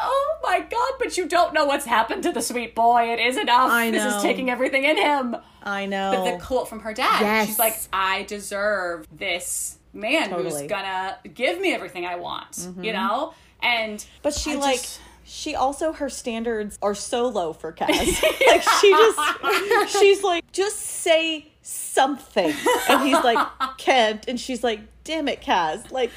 [0.00, 3.12] Oh my god, but you don't know what's happened to the sweet boy.
[3.12, 3.70] It is enough.
[3.70, 5.36] I This is taking everything in him.
[5.62, 6.12] I know.
[6.14, 7.48] But the quote from her dad, Yes.
[7.48, 10.50] she's like, I deserve this man Totally.
[10.50, 10.58] Mm-hmm.
[10.60, 13.34] who's gonna give me everything I want, you know?
[13.62, 17.88] And But she I like just- she also her standards are so low for Kaz.
[18.46, 22.54] like she just she's like just say something,
[22.88, 23.46] and he's like
[23.78, 25.90] can't, and she's like damn it, Kaz.
[25.90, 26.10] Like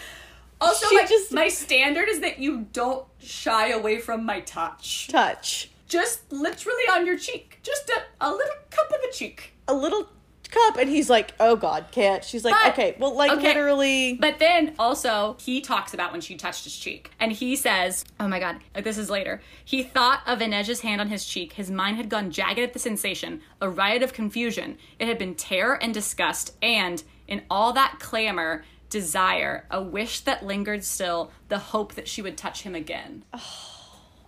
[0.62, 5.08] also she like just- my standard is that you don't shy away from my touch.
[5.10, 7.60] touch Just literally on your cheek.
[7.64, 9.54] Just a, a little cup of the cheek.
[9.68, 10.08] a little
[10.52, 12.24] cup, and he's like oh god, can't.
[12.24, 13.48] She's like But- okay, well like okay.
[13.48, 14.14] literally.
[14.16, 17.12] But then also, he talks about when she touched his cheek.
[17.20, 19.42] And he says, Oh my god, this is later.
[19.64, 21.54] He thought of Inej's hand on his cheek.
[21.54, 24.78] His mind had gone jagged at the sensation, a riot of confusion.
[25.00, 30.46] It had been terror and disgust, and in all that clamor, desire, a wish that
[30.46, 33.24] lingered still, the hope that she would touch him again.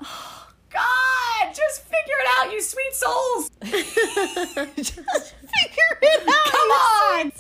[0.06, 3.50] Oh, God, just figure it out, you sweet souls.
[4.76, 5.93] just figure it out.
[6.46, 7.32] Come on!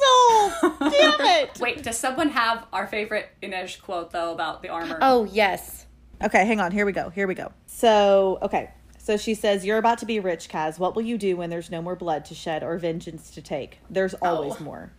[0.91, 1.59] Damn it.
[1.59, 4.97] Wait, does someone have our favorite Inej quote though about the armor?
[5.01, 5.85] Oh yes.
[6.23, 6.71] Okay, hang on.
[6.71, 7.09] Here we go.
[7.09, 7.51] Here we go.
[7.65, 8.71] So, okay.
[8.97, 10.79] So she says, You're about to be rich, Kaz.
[10.79, 13.79] What will you do when there's no more blood to shed or vengeance to take?
[13.89, 14.27] There's oh.
[14.27, 14.63] always Oh.
[14.63, 14.91] more.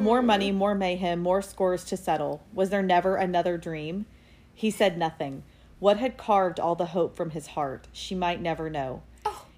[0.00, 2.42] More money, more mayhem, more scores to settle.
[2.52, 4.06] Was there never another dream?
[4.52, 5.44] He said nothing.
[5.78, 7.86] What had carved all the hope from his heart?
[7.92, 9.02] She might never know.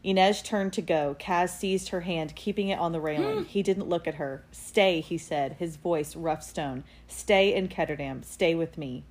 [0.05, 1.17] Inej turned to go.
[1.19, 3.39] Kaz seized her hand, keeping it on the railing.
[3.39, 3.45] Hmm.
[3.45, 4.45] He didn't look at her.
[4.51, 6.85] Stay, he said, his voice rough stone.
[7.07, 8.25] Stay in Ketterdam.
[8.25, 9.05] Stay with me.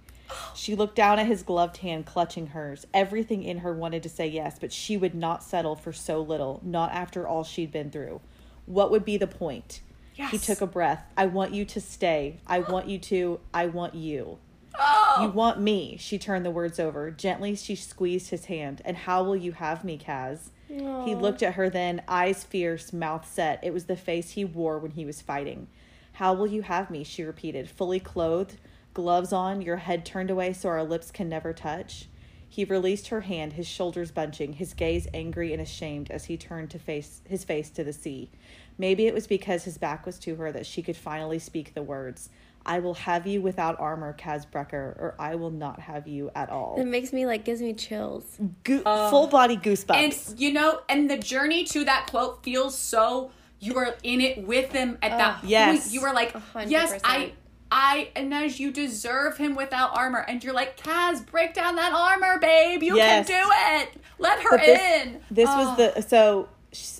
[0.55, 2.85] She looked down at his gloved hand clutching hers.
[2.93, 6.59] Everything in her wanted to say yes, but she would not settle for so little,
[6.63, 8.21] not after all she'd been through.
[8.65, 9.81] What would be the point?
[10.13, 11.05] He took a breath.
[11.15, 12.41] I want you to stay.
[12.45, 13.39] I want you to.
[13.53, 14.37] I want you.
[14.77, 15.19] Oh.
[15.21, 15.97] You want me.
[15.97, 17.09] She turned the words over.
[17.09, 18.81] Gently, she squeezed his hand.
[18.83, 20.49] And how will you have me, Kaz?
[20.69, 23.59] He looked at her then, eyes fierce, mouth set.
[23.63, 25.67] It was the face he wore when he was fighting.
[26.13, 27.03] How will you have me?
[27.03, 28.57] She repeated, fully clothed,
[28.93, 32.07] gloves on, your head turned away so our lips can never touch.
[32.47, 36.69] He released her hand, his shoulders bunching, his gaze angry and ashamed as he turned
[36.71, 38.29] to face his face to the sea.
[38.77, 41.83] Maybe it was because his back was to her that she could finally speak the
[41.83, 42.29] words.
[42.69, 46.51] I will have you without armor, Kaz Brekker, or I will not have you at
[46.51, 46.79] all.
[46.79, 48.37] It makes me like gives me chills.
[48.63, 49.09] Go- oh.
[49.09, 50.29] full body goosebumps.
[50.29, 54.45] And you know, and the journey to that quote feels so you are in it
[54.45, 55.39] with him at that oh.
[55.39, 55.49] point.
[55.49, 55.91] yes.
[55.91, 57.33] You are like, hundred yes, I percent.
[57.71, 60.19] I Inej, you deserve him without armor.
[60.19, 62.83] And you're like, Kaz, break down that armor, babe.
[62.83, 63.27] You Yes.
[63.27, 63.49] can do
[63.81, 64.03] it.
[64.19, 65.21] Let her this, in.
[65.31, 65.57] This Oh.
[65.57, 66.49] was the so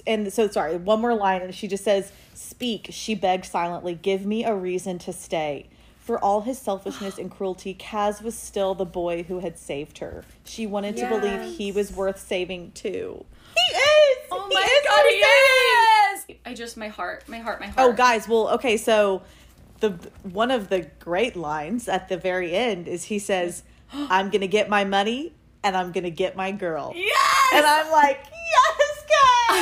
[0.08, 0.78] and so sorry.
[0.78, 2.12] One more line, and she just says,
[2.60, 7.32] "Speak." She begged silently, "Give me a reason to stay." For all his selfishness and
[7.32, 10.26] cruelty, Kaz was still the boy who had saved her.
[10.44, 13.24] She wanted to believe he was worth saving too.
[13.56, 14.18] He is.
[14.32, 16.36] Oh He my is god, he saving!
[16.36, 16.42] is!
[16.46, 17.90] I just my heart, my heart, my oh, heart.
[17.92, 18.28] Oh, guys.
[18.28, 18.76] Well, okay.
[18.76, 19.22] So
[19.80, 19.92] the
[20.24, 23.64] one of the great lines at the very end is he says,
[23.94, 25.34] "I'm gonna get my money
[25.64, 27.54] and I'm gonna get my girl," Yes!
[27.54, 29.14] and I'm like, "Yes, guys,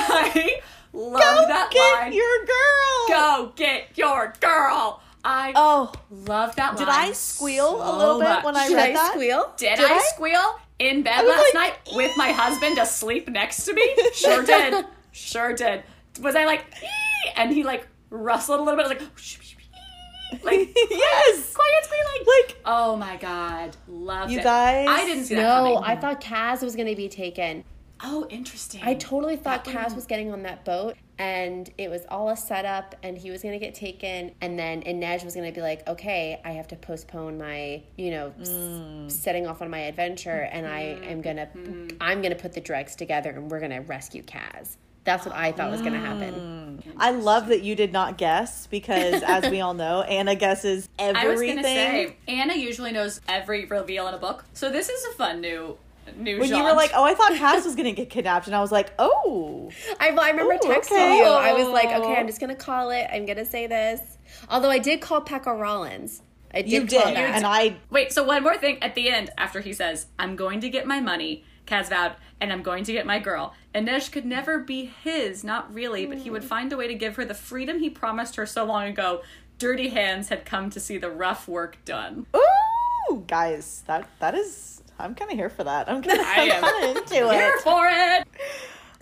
[0.36, 0.62] I
[0.98, 2.14] love go that get line.
[2.14, 5.02] your girl." Go get your girl.
[5.24, 7.10] I Oh, love that did line.
[7.10, 8.44] I squeal a little bit much.
[8.46, 9.12] when I Did read I that?
[9.14, 9.54] squeal?
[9.58, 10.00] Did, Did I, I?
[10.14, 13.96] squeal in bed last like, night with my husband asleep next to me?
[14.14, 14.86] Sure did.
[15.12, 15.84] Sure did.
[16.22, 18.86] Was I like, "Ee," and he like rustled a little bit?
[18.86, 21.54] I was like, "Shh, shh, shh," like yes.
[21.54, 22.26] quiet squealing.
[22.46, 24.44] Like Oh my god, loved You it.
[24.44, 24.88] guys?
[24.90, 25.78] I didn't see that No.
[25.84, 27.64] I thought Kaz was going to be taken.
[28.04, 28.82] Oh, interesting.
[28.84, 32.96] I totally thought Kaz was getting on that boat and it was all a setup
[33.02, 35.88] and he was going to get taken and then Inej was going to be like,
[35.88, 39.12] "Okay, I have to postpone my, you know, s- mm.
[39.12, 41.04] setting off on my adventure and I mm-hmm.
[41.04, 41.98] am going to mm-hmm.
[42.00, 45.34] I'm going to put the drugs together and we're going to rescue Kaz." That's what
[45.34, 46.34] I thought was going to happen.
[46.34, 46.94] Mm.
[46.98, 51.30] I love that you did not guess because, as we all know, Anna guesses everything.
[51.30, 55.06] I was gonna say Anna usually knows every reveal in a book, so this is
[55.06, 55.78] a fun new
[56.16, 56.40] new.
[56.40, 58.72] when you were like, "Oh, I thought Kaz was gonna get kidnapped," and I was
[58.72, 61.18] like, "Oh, I, I remember Ooh, texting okay.
[61.18, 61.26] you.
[61.26, 63.08] I was like, "Okay, I'm just going to call it.
[63.12, 64.18] I'm going to say this."
[64.50, 66.22] Although I did call Pekka Rollins.
[66.54, 67.36] I did you call did," that.
[67.36, 70.62] and I Wait, so one more thing at the end after he says, I'm going
[70.62, 73.54] to get my money, Kaz vowed, and I'm going to get my girl.
[73.76, 76.48] Inej could never be his, not really, but he would hmm.
[76.48, 79.22] find a way to give her the freedom he promised her so long ago.
[79.58, 82.28] Dirty Hands had come to see the rough work done.
[82.36, 84.82] ooh, guys, that that is.
[85.00, 85.90] I'm kind of here for that.
[85.90, 87.62] I'm kind of I am kind of into Here it.
[87.62, 88.28] for it!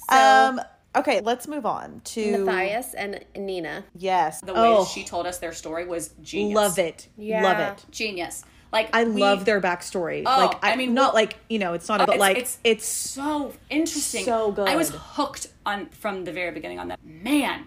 [0.10, 0.62] Um.
[0.96, 3.84] Okay, let's move on to Matthias and Nina.
[3.98, 4.40] Yes.
[4.40, 6.56] The way oh, she told us their story was genius.
[6.56, 7.10] love it.
[7.18, 7.44] Yeah.
[7.44, 7.86] Love it.
[7.92, 8.46] Genius.
[8.72, 10.24] Like I we- love their backstory.
[10.26, 12.60] Oh, like I, I mean, not well- like you know, it's not, but like it's,
[12.64, 14.24] it's so interesting.
[14.24, 14.70] So good.
[14.70, 17.00] I was hooked on from the very beginning on that.
[17.04, 17.66] Man,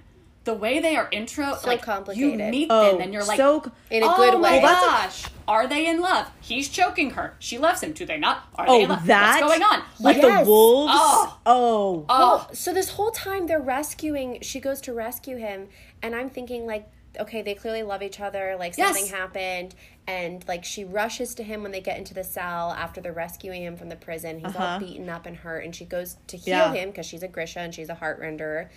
[0.49, 2.33] the way they are intro, So like complicated.
[2.41, 4.61] You meet Oh, them and you're like, so- In a oh good my way.
[4.63, 6.31] Well, that's gosh, are they in love?
[6.41, 7.35] He's choking her.
[7.39, 7.93] She loves him.
[7.93, 8.45] Do they not?
[8.55, 9.07] Are they oh in love?
[9.07, 9.83] that What's going on?
[10.01, 10.45] Like Yes.
[10.47, 10.93] the wolves.
[10.97, 11.39] Oh.
[11.47, 12.07] oh.
[12.09, 15.69] Oh, So this whole time they're rescuing, she goes to rescue him,
[16.03, 16.89] and I'm thinking like,
[17.21, 18.57] okay, they clearly love each other.
[18.59, 18.95] Like Yes.
[18.97, 19.75] something happened,
[20.07, 23.63] and like she rushes to him when they get into the cell after they're rescuing
[23.63, 24.39] him from the prison.
[24.39, 26.75] He's all beaten up and hurt, and she goes to heal Uh-huh.
[26.75, 26.81] Yeah.
[26.83, 28.69] him because she's a Grisha and she's a heart renderer.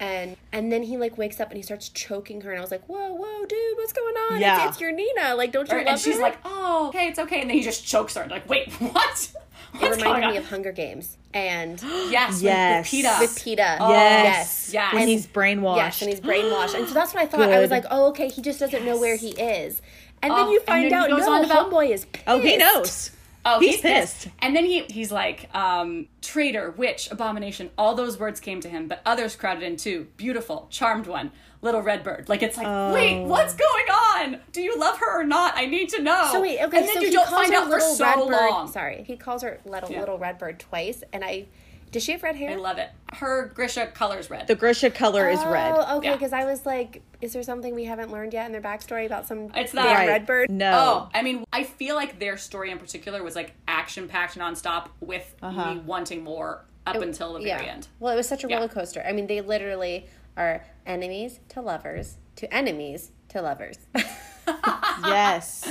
[0.00, 2.70] And and then he like wakes up and he starts choking her, and I was
[2.70, 4.40] like, whoa, whoa, dude, what's going on?
[4.40, 4.62] Yeah.
[4.66, 5.34] It's, it's your Nina.
[5.36, 6.22] Like, don't you Or- love and she's her?
[6.22, 8.26] like, oh, okay, it's okay, and then he just chokes her.
[8.28, 9.30] Like, wait, what?
[9.74, 10.32] it What's going reminded on?
[10.32, 12.92] me of Hunger Games and oh, yes, Yes.
[12.92, 13.20] with, with Peeta.
[13.20, 13.78] with Peeta.
[13.88, 14.70] yes.
[14.72, 14.92] yes.
[14.92, 15.76] When And- he's brainwashed.
[15.76, 16.74] Yes, and he's brainwashed.
[16.76, 17.42] And so that's what I thought.
[17.42, 19.80] I was like, oh, okay, he just doesn't know where he is.
[20.22, 22.04] And Oh, then you and find then he out, goes no, on about- homeboy is
[22.06, 22.24] pissed.
[22.26, 23.10] oh, he knows.
[23.46, 24.22] Oh, He's he's, pissed.
[24.24, 24.34] pissed.
[24.40, 27.70] And then he he's like, um, traitor, witch, abomination.
[27.76, 30.06] All those words came to him, but others crowded in too.
[30.16, 31.30] Beautiful, charmed one,
[31.60, 32.28] little red bird.
[32.28, 33.26] Like it's like, wait, Oh.
[33.26, 34.40] what's going on?
[34.52, 35.54] Do you love her or not?
[35.56, 36.28] I need to know.
[36.32, 38.70] So wait, okay, and then so you don't find out for so long.
[38.72, 40.00] Sorry, he calls her little Yeah.
[40.00, 41.46] little red bird twice, and I
[41.94, 42.50] does she have red hair?
[42.50, 42.90] I love it.
[43.12, 44.48] Her Grisha color is red.
[44.48, 45.72] The Grisha color is red.
[45.76, 46.08] Oh, okay.
[46.08, 46.14] Yeah.
[46.14, 49.26] Because I was like, is there something we haven't learned yet in their backstory about
[49.26, 49.86] some It's damn.
[49.86, 50.08] Right.
[50.08, 50.50] red bird?
[50.50, 50.72] No.
[50.74, 54.88] Oh, I mean, I feel like their story in particular was like action packed nonstop
[55.00, 55.74] with uh-huh.
[55.74, 57.86] me wanting more up until the very end.
[58.00, 58.56] Well, it was such a Yeah.
[58.56, 59.04] roller coaster.
[59.06, 63.78] I mean, they literally are enemies to lovers to enemies to lovers.
[65.04, 65.68] Yes.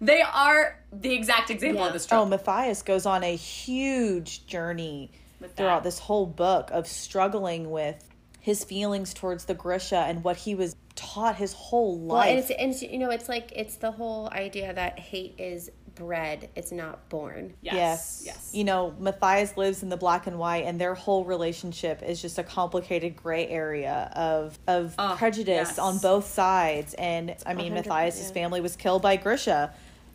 [0.00, 2.22] They are the exact example of this trope.
[2.22, 5.84] Oh, Matthias goes on a huge journey With throughout that.
[5.84, 8.08] this whole book of struggling with
[8.40, 12.50] his feelings towards the Grisha and what he was taught his whole Well, and life.
[12.50, 16.48] it's, and it's you know it's like it's the whole idea that hate is bred,
[16.56, 17.52] it's not born.
[17.60, 18.22] yes, yes.
[18.24, 18.50] yes.
[18.54, 22.38] You know, Matthias lives in the black and white and their whole relationship is just
[22.38, 25.78] a complicated gray area of of Oh, prejudice yes.
[25.78, 26.94] on both sides.
[26.94, 28.32] And I mean, 100%, Matthias's yeah.
[28.34, 29.72] family was killed by Grisha.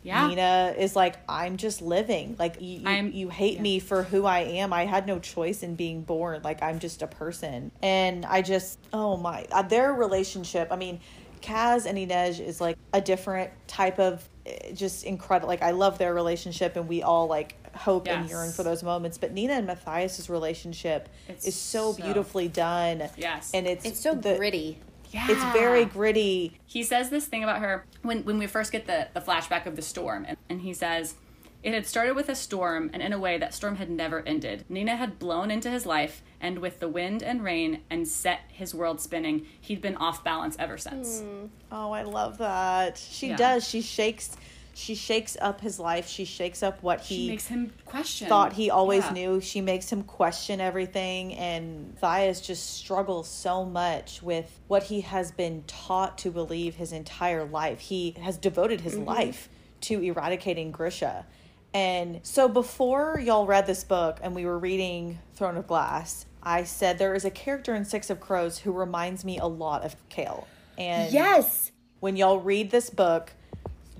[0.08, 0.26] Yeah.
[0.26, 2.34] Nina is like, I'm just living.
[2.38, 4.72] Like you, you, I'm- you hate me for who I am.
[4.72, 6.40] I had no choice in being born.
[6.42, 7.70] Like I'm just a person.
[7.82, 10.68] And I just, oh my, uh, their relationship.
[10.70, 11.00] I mean,
[11.42, 15.46] Kaz and Inej is like a different type of, eh, just incredible.
[15.48, 19.18] Like I love their relationship, and we all like hope and yearn for those moments.
[19.18, 23.08] But Nina and Matthias's relationship It's is so, so- beautifully done.
[23.16, 23.50] Yes.
[23.54, 24.78] and it's It's so the- gritty.
[25.10, 25.26] Yeah.
[25.28, 26.58] It's very gritty.
[26.66, 29.76] he says this thing about her when, when we first get the, the flashback of
[29.76, 31.14] the storm and, and he says
[31.62, 34.64] it had started with a storm and in a way that storm had never ended
[34.68, 38.74] nina had blown into his life and with the wind and rain and set his
[38.74, 41.46] world spinning he'd been off balance ever since hmm.
[41.72, 42.96] Oh, I love that.
[42.96, 43.36] She Yeah.
[43.36, 43.68] does.
[43.68, 44.36] She shakes
[44.78, 46.08] she shakes up his life.
[46.08, 48.28] She shakes up what She he makes him question.
[48.28, 49.12] thought he always Yeah.
[49.12, 49.40] knew.
[49.40, 55.32] She makes him question everything, and Matthias just struggles so much with what he has
[55.32, 57.80] been taught to believe his entire life.
[57.80, 59.06] He has devoted his mm-hmm.
[59.08, 59.48] life
[59.82, 61.26] to eradicating Grisha.
[61.74, 66.62] And so before y'all read this book and we were reading Throne of Glass, I
[66.62, 69.96] said there is a character in Six of Crows who reminds me a lot of
[70.08, 70.44] Chaol.
[70.78, 71.72] And Yes.
[71.98, 73.32] when y'all read this book,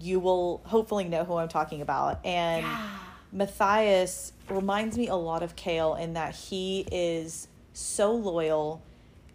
[0.00, 2.24] you will hopefully know who I'm talking about.
[2.24, 2.64] And
[3.32, 8.82] Matthias reminds me a lot of Chaol in that he is so loyal.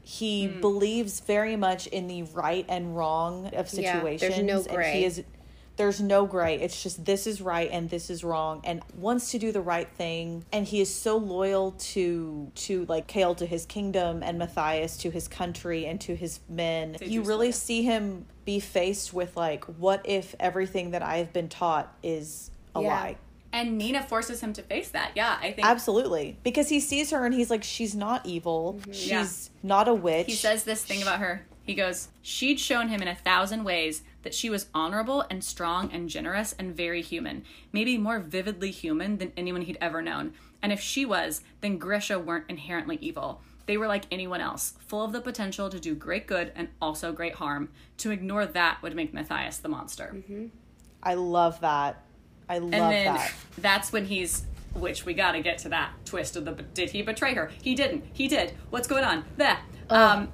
[0.01, 0.61] He Hmm.
[0.61, 4.43] believes very much in the right and wrong of Yeah, there's situations.
[4.43, 4.91] no And gray.
[4.99, 5.23] he is
[5.75, 6.59] there's no gray.
[6.59, 9.89] It's just this is right and this is wrong and wants to do the right
[9.89, 10.45] thing.
[10.51, 15.09] And he is so loyal to to like Chaol to his kingdom and Matthias to
[15.09, 16.97] his country and to his men.
[16.99, 17.65] Say You really story.
[17.79, 22.81] see him be faced with like, what if everything that I've been taught is a
[22.81, 22.87] Yeah.
[22.87, 23.17] lie?
[23.51, 25.11] And Nina forces him to face that.
[25.15, 26.37] Yeah, I think Absolutely.
[26.43, 28.79] Because he sees her and he's like, she's not evil.
[28.81, 28.93] Mhm.
[28.93, 29.59] She's Yeah.
[29.69, 30.25] not a witch.
[30.27, 31.45] he says this thing about her.
[31.63, 35.91] He goes, She'd shown him in a thousand ways that she was honorable and strong
[35.91, 40.33] and generous and very human, maybe more vividly human than anyone he'd ever known.
[40.61, 43.41] And if she was, then Grisha weren't inherently evil.
[43.65, 47.11] They were like anyone else, full of the potential to do great good and also
[47.13, 47.69] great harm.
[47.97, 50.23] To ignore that would make Matthias the monster.
[51.01, 52.03] I love that.
[52.49, 53.33] I love and then that.
[53.57, 57.01] that's when he's which we got to get to that twist of the did he
[57.01, 59.59] betray her he didn't he did what's going on there
[59.89, 60.31] um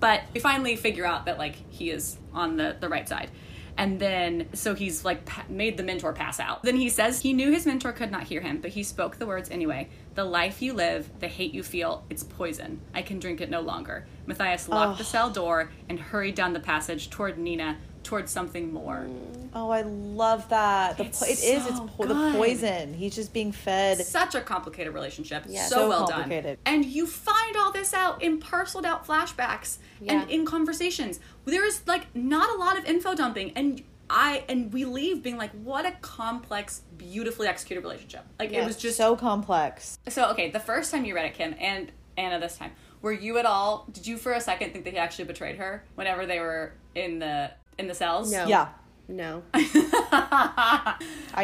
[0.00, 3.30] but we finally figure out that like he is on the the right side.
[3.78, 6.62] And then so he's like pa- made the mentor pass out.
[6.62, 9.26] Then he says he knew his mentor could not hear him but he spoke the
[9.26, 9.90] words anyway.
[10.14, 12.80] The life you live the hate you feel it's poison.
[12.94, 14.06] I can drink it no longer.
[14.26, 17.76] Matthias locked the cell door and hurried down the passage toward nina
[18.06, 19.36] toward something more mm.
[19.58, 20.98] Oh, I love that.
[20.98, 22.92] The It's po- it is it's po- the poison.
[22.92, 23.96] He's just being fed.
[24.04, 25.44] such a complicated relationship.
[25.48, 25.64] Yeah.
[25.66, 26.30] So, So well done.
[26.66, 30.20] And you find all this out in parceled out flashbacks Yeah.
[30.20, 31.20] and in conversations.
[31.46, 35.38] There is like not a lot of info dumping and I and we leave being
[35.38, 38.26] like, what a complex, beautifully executed relationship.
[38.38, 39.98] Like it was just so complex.
[40.08, 43.38] so okay, the first time you read it, Kim, and Anna this time, were you
[43.38, 46.40] at all did you for a second think that he actually betrayed her whenever they
[46.40, 48.32] were in the in the cells?
[48.32, 48.46] No.
[48.46, 48.68] Yeah,
[49.08, 49.42] No.
[49.54, 50.96] I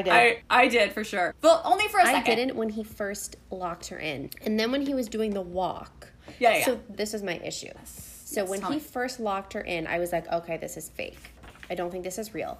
[0.02, 0.08] did.
[0.12, 1.34] I, I did for sure.
[1.42, 2.32] Well, only for a I second.
[2.32, 4.30] I didn't when he first locked her in.
[4.44, 6.08] And then when he was doing the walk.
[6.38, 6.64] Yeah, yeah.
[6.64, 7.72] So this is my issue.
[7.84, 8.78] So when he me.
[8.80, 11.32] first locked her in, I was like, okay, this is fake.
[11.68, 12.58] I don't think this is real.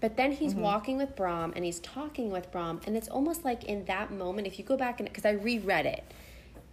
[0.00, 0.62] But then he's Mm-hmm.
[0.62, 4.46] walking with Brum and he's talking with Brum, and it's almost like in that moment,
[4.46, 6.04] if you go back and because I reread it,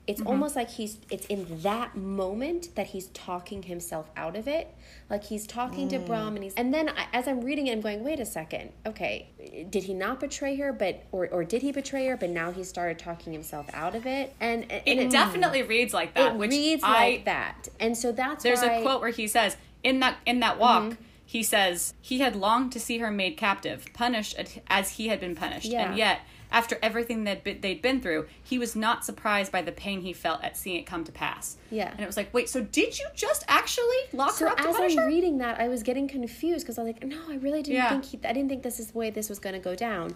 [0.07, 0.29] it's Mm-hmm.
[0.29, 4.73] almost like he's it's in that moment that he's talking himself out of it.
[5.09, 7.81] Like he's talking to Brum and he's and then I, as I'm reading it, I'm
[7.81, 9.29] going, wait a second, okay,
[9.69, 10.71] did he not betray her?
[10.71, 12.15] But or or did he betray her?
[12.17, 16.13] But now he started talking himself out of it, and, and it, definitely reads like
[16.15, 19.09] that, it which reads I like that, and so that's There's why, a quote where
[19.11, 21.01] he says, in that in that walk, Mm-hmm.
[21.25, 24.35] he says he had longed to see her made captive, punished
[24.67, 25.89] as he had been punished, Yeah.
[25.89, 26.21] and yet
[26.51, 30.13] after everything that be- they'd been through, he was not surprised by the pain he
[30.13, 31.57] felt at seeing it come to pass.
[31.71, 31.91] Yeah.
[31.91, 34.69] and it was like, wait, so did you just actually lock So her up to
[34.69, 35.07] as punish I'm her?
[35.07, 37.89] reading that, I was getting confused because I was like, no, I really didn't Yeah.
[37.89, 40.15] think he, I didn't think this is the way this was going to go down.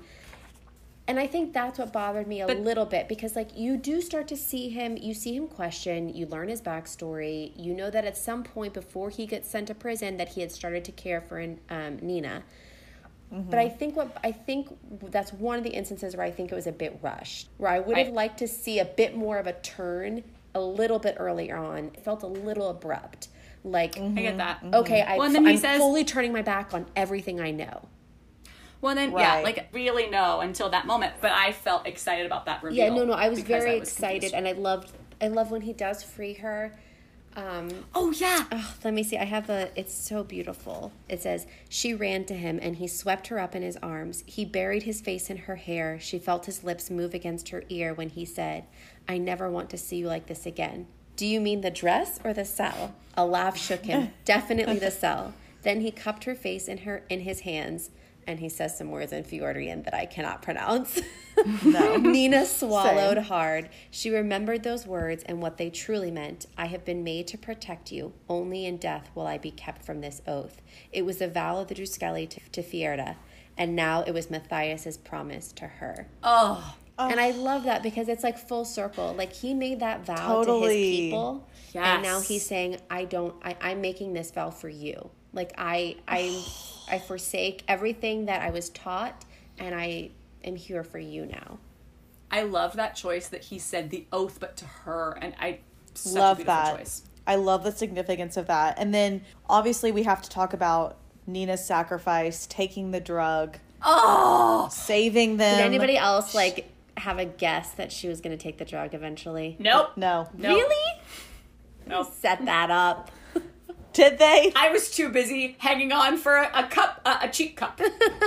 [1.07, 3.99] And I think that's what bothered me a But- little bit because, like, you do
[4.01, 8.05] start to see him, you see him question, you learn his backstory, you know that
[8.05, 11.19] at some point before he gets sent to prison that he had started to care
[11.19, 12.43] for um, Nina.
[13.31, 14.67] But I think what I think
[15.09, 17.47] that's one of the instances where I think it was a bit rushed.
[17.57, 20.23] Where I would have I- liked to see a bit more of a turn
[20.53, 21.85] a little bit earlier on.
[21.93, 23.29] It felt a little abrupt.
[23.63, 24.57] Like I get that.
[24.57, 24.75] Mm-hmm.
[24.75, 27.87] okay, I, well, then he I'm says- fully turning my back on everything I know.
[28.81, 32.63] Well, then yeah, like really no until that moment, but I felt excited about that
[32.63, 32.83] reveal.
[32.85, 34.33] Yeah, no, no, I was because very was excited, confused.
[34.33, 36.75] and I loved, I love when he does free her.
[37.35, 39.17] Um, oh yeah, oh, let me see.
[39.17, 39.69] I have the.
[39.75, 40.91] It's so beautiful.
[41.07, 44.23] It says she ran to him, and he swept her up in his arms.
[44.25, 45.99] He buried his face in her hair.
[45.99, 48.65] She felt his lips move against her ear when he said,
[49.07, 52.33] "I never want to see you like this again." Do you mean the dress or
[52.33, 52.95] the cell?
[53.15, 54.11] A laugh shook him.
[54.25, 55.33] Definitely the cell.
[55.61, 57.91] Then he cupped her face in her in his hands,
[58.27, 60.99] and he says some words in Fjerdan that I cannot pronounce.
[61.63, 61.95] No.
[61.97, 63.23] Nina swallowed Same.
[63.23, 63.69] hard.
[63.89, 66.45] She remembered those words and what they truly meant.
[66.57, 68.13] I have been made to protect you.
[68.29, 70.61] Only in death will I be kept from this oath.
[70.91, 73.15] It was the vow of the Druskelle to, to Fjerda,
[73.57, 76.07] and now it was Matthias's promise to her.
[76.21, 79.13] oh And I love that because it's like full circle.
[79.17, 83.33] Like he made that vow to his people, and now he's saying, "I don't.
[83.43, 86.43] I, I'm making this vow for you." Like I I
[86.89, 89.25] I forsake everything that I was taught
[89.57, 90.09] and I
[90.43, 91.59] am here for you now.
[92.29, 95.59] I love that choice that he said the oath, but to her, and I
[95.93, 96.77] such love beautiful that.
[96.77, 97.03] choice.
[97.27, 98.79] I love the significance of that.
[98.79, 105.37] And then obviously we have to talk about Nina's sacrifice, taking the drug, Oh saving
[105.37, 105.57] them.
[105.57, 108.93] Did anybody else like have a guess that she was going to take the drug
[108.93, 109.55] eventually?
[109.59, 110.29] nope, No.
[110.33, 110.57] Nope.
[110.57, 111.01] Really?
[111.87, 112.11] nope.
[112.13, 113.11] Set that up.
[113.93, 114.53] Did they?
[114.55, 117.81] I was too busy hanging on for a, a cup, uh, a cheap cup,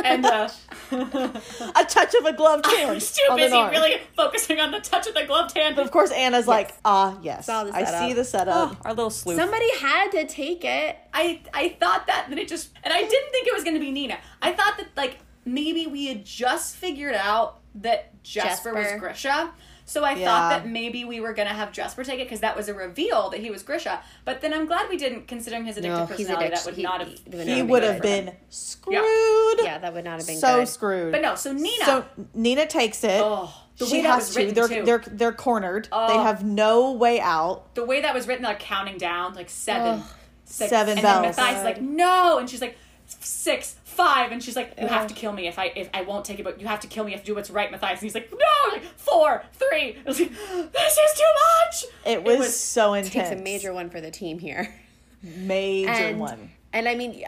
[0.05, 0.49] and uh,
[0.93, 5.07] A touch of a gloved I was too on busy really focusing on the touch
[5.07, 5.77] of the gloved hand.
[5.77, 7.47] But of course, Anna's like, ah, yes.
[7.47, 8.73] Saw the I see the setup.
[8.73, 9.37] Oh, our little sleuth.
[9.37, 10.99] Somebody had to take it.
[11.13, 13.81] I I thought that, then it just, and I didn't think it was going to
[13.81, 14.19] be Nina.
[14.43, 18.99] I thought that like maybe we had just figured out that Jesper, was Jesper.
[18.99, 19.53] Grisha.
[19.87, 20.25] So I Yeah.
[20.27, 23.29] thought that maybe we were gonna have Jesper take it because that was a reveal
[23.31, 24.01] that he was Grisha.
[24.25, 26.47] But then I'm glad we didn't, considering his addictive No, personality.
[26.47, 27.09] addict- that would he- not have.
[27.09, 28.03] he would he would have good.
[28.27, 29.61] been screwed.
[29.63, 30.69] Yeah, that would not have been so good.
[30.69, 31.13] screwed.
[31.13, 31.85] But no, so Nina.
[31.85, 32.05] So
[32.35, 33.21] Nina takes it.
[33.23, 34.53] oh, the she way has to.
[34.53, 34.83] They're too.
[34.85, 35.85] they're they're cornered.
[35.85, 36.23] They Oh.
[36.23, 37.75] have no way out.
[37.75, 40.03] the way that was written, like counting down, like seven, Ugh.
[40.45, 41.23] six, Seven and bells.
[41.23, 45.07] then Matthias is like, no, and she's like, six, five, and she's like, you have
[45.07, 47.05] to kill me if I if I won't take it, but you have to kill
[47.05, 47.13] me.
[47.13, 48.01] If you have to do what's right, Matthias.
[48.01, 49.97] And he's like, no, like four, three.
[49.97, 51.85] I was like, this is too much.
[52.07, 53.29] It was, was- so intense.
[53.29, 54.75] Takes a major one for the team here.
[55.23, 56.51] major and, one.
[56.73, 57.25] And I mean,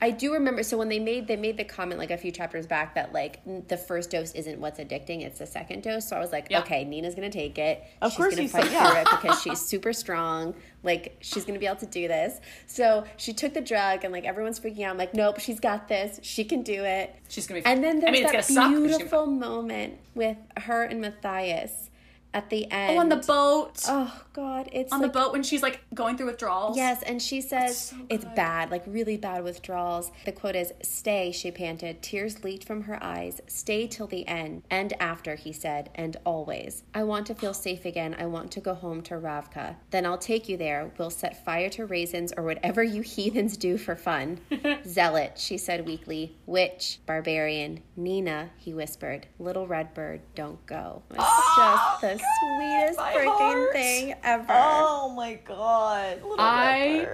[0.00, 0.62] I, I do remember.
[0.62, 3.40] So when they made they made the comment like a few chapters back that like
[3.68, 6.08] the first dose isn't what's addicting, it's the second dose.
[6.08, 6.60] So I was like, Yeah.
[6.60, 7.82] okay, Nina's gonna take it.
[8.02, 8.90] Of she's course gonna fight yeah.
[8.90, 10.54] through it because she's super strong.
[10.82, 12.40] Like she's gonna be able to do this.
[12.66, 14.90] So she took the drug and like everyone's freaking out.
[14.90, 16.20] I'm like, nope, she's got this.
[16.22, 17.14] She can do it.
[17.28, 17.66] She's gonna be.
[17.66, 20.82] And then I there's mean, that gonna suck, but she's gonna- beautiful moment with her
[20.84, 21.90] and Matthias
[22.34, 22.98] at the end.
[22.98, 23.82] Oh, on the boat.
[23.88, 26.76] Oh God, it's on like, the boat when she's like going through withdrawals.
[26.76, 30.10] Yes, and she says so it's bad, like really bad withdrawals.
[30.24, 32.02] The quote is Stay, she panted.
[32.02, 33.40] Tears leaked from her eyes.
[33.46, 34.64] Stay till the end.
[34.70, 36.82] And after, he said, and always.
[36.92, 38.16] I want to feel safe again.
[38.18, 39.76] I want to go home to Ravka.
[39.90, 40.90] Then I'll take you there.
[40.98, 44.40] We'll set fire to raisins or whatever you heathens do for fun.
[44.84, 46.36] Zealot, she said weakly.
[46.46, 49.28] Witch, barbarian, Nina, he whispered.
[49.38, 51.02] Little red bird, don't go.
[51.10, 53.72] It was just the sweetest my freaking heart.
[53.72, 54.46] thing ever.
[54.50, 56.22] Oh my god.
[56.22, 57.06] Little I-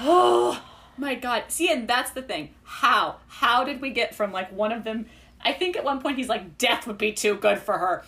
[0.00, 0.62] Oh
[0.98, 1.44] my god.
[1.48, 2.50] See, and that's the thing.
[2.64, 3.16] How?
[3.28, 5.06] How did we get from like one of them?
[5.40, 8.04] I think at one point he's like, death would be too good for her.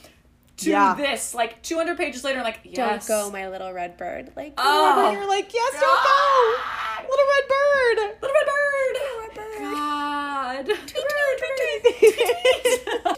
[0.58, 0.94] To Yeah.
[0.94, 3.06] this, like 200 pages later, I'm like, yes.
[3.06, 4.32] Don't go, my little red bird.
[4.34, 5.06] Like, Oh.
[5.06, 6.56] And you're like, yes, don't go.
[7.08, 7.98] Little red bird.
[8.20, 8.94] Little red bird.
[8.94, 9.58] Little red bird.
[9.60, 10.66] God.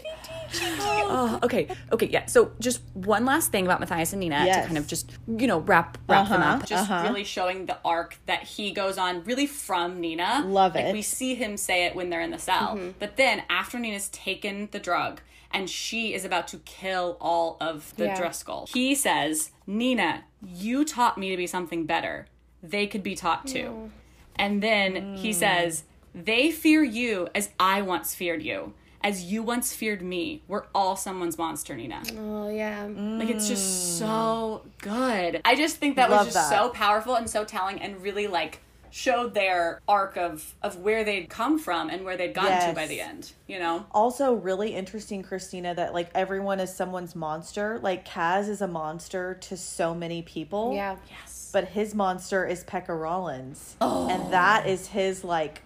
[1.13, 2.25] Oh, okay, okay, yeah.
[2.27, 4.61] So just one last thing about Matthias and Nina Yes.
[4.61, 6.51] to kind of just you know wrap wrap them Uh-huh.
[6.55, 6.65] up.
[6.65, 7.07] Just Uh-huh.
[7.09, 10.43] really showing the arc that he goes on, really from Nina.
[10.45, 10.93] Love like, it.
[10.93, 14.69] We see him say it when they're in the cell, but then after Nina's taken
[14.71, 15.19] the drug
[15.53, 18.17] and she is about to kill all of the Yeah.
[18.19, 22.27] Druskelle, he says, "Nina, you taught me to be something better.
[22.63, 23.91] They could be taught too."
[24.37, 25.83] And then he says,
[26.15, 28.73] They fear you as I once feared you.
[29.03, 30.41] As you once feared me.
[30.47, 32.03] We're all someone's monster, Nina.
[32.17, 32.85] oh yeah.
[32.85, 33.99] Like, it's just mm.
[33.99, 35.41] so good.
[35.45, 36.57] I just think that Love was just that.
[36.57, 38.59] so powerful and so telling and really, like,
[38.91, 42.85] showed their arc of, of where they'd come from and where they'd gotten to by
[42.85, 43.85] the end, you know?
[43.91, 47.79] Also, really interesting, Christina, that like everyone is someone's monster.
[47.81, 50.73] Like Kaz is a monster to so many people.
[50.75, 50.97] Yeah.
[51.09, 51.49] Yes.
[51.53, 53.75] But his monster is Pekka Rollins.
[53.81, 54.09] Oh.
[54.09, 55.61] And that is his like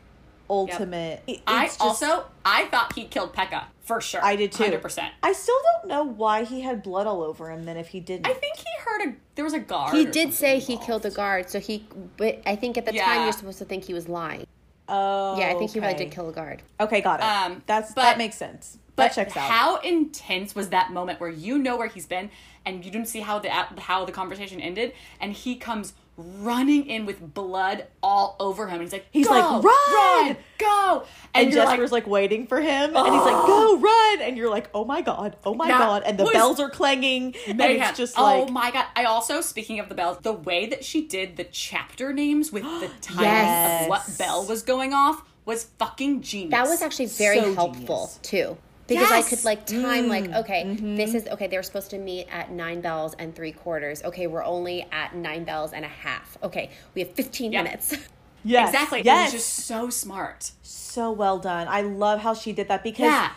[0.49, 1.23] ultimate.
[1.27, 4.23] It- I just- also, I thought he killed Pekka, for sure.
[4.23, 4.63] I did too.
[4.63, 5.09] 100%.
[5.23, 8.27] I still don't know why he had blood all over him then if he didn't.
[8.27, 9.93] I think he heard a, there was a guard.
[9.95, 11.87] He did say something he killed a guard, so he.
[12.17, 13.05] But I think at the Yeah.
[13.05, 14.45] time you're supposed to think he was lying.
[14.87, 16.61] oh, Yeah, I think he really did kill a guard.
[16.79, 17.23] Okay, got it.
[17.23, 18.77] Um, That's but- that makes sense.
[18.95, 19.49] But that checks out.
[19.49, 22.29] how intense was that moment where you know where he's been
[22.65, 27.05] and you didn't see how the how the conversation ended, and he comes running in
[27.05, 31.03] with blood all over him, and he's like, He's "Go, like, "Run!" run, go!"
[31.33, 34.69] and you're Jesper's like, waiting for him, and he's like, "Go run!" And you're like,
[34.73, 38.15] "Oh my god, oh my That god!" And the bells are clanging, and it's just
[38.17, 38.85] oh my god!
[38.95, 42.63] I also, speaking of the bells, the way that she did the chapter names with
[42.63, 43.83] the time Yes.
[43.83, 46.51] of what bell was going off was fucking genius.
[46.51, 48.19] That was actually very So helpful genius.
[48.21, 48.57] too.
[48.87, 50.95] Because I could like time like Mm, okay mm-hmm.
[50.95, 54.27] this is okay they were supposed to meet at nine bells and three quarters okay
[54.27, 57.63] we're only at nine bells and a half okay we have 15 Yeah.
[57.63, 57.95] minutes
[58.43, 59.01] yes, exactly.
[59.03, 60.51] yes, It was just so smart.
[60.61, 61.67] so well done.
[61.67, 63.31] I love how she did that because Yeah.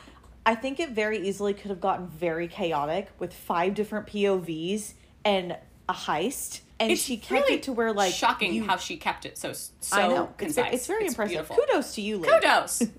[0.45, 4.95] I think it very easily could have gotten very chaotic with five different POVs
[5.25, 5.57] and
[5.89, 6.61] a heist.
[6.81, 9.37] And It's she kept really it to where like shocking you- how she kept it
[9.37, 10.73] so so I know it's, concise.
[10.75, 11.31] it's very impressive.
[11.49, 11.57] beautiful.
[11.57, 12.29] Kudos to you, Leigh.
[12.29, 12.83] Kudos.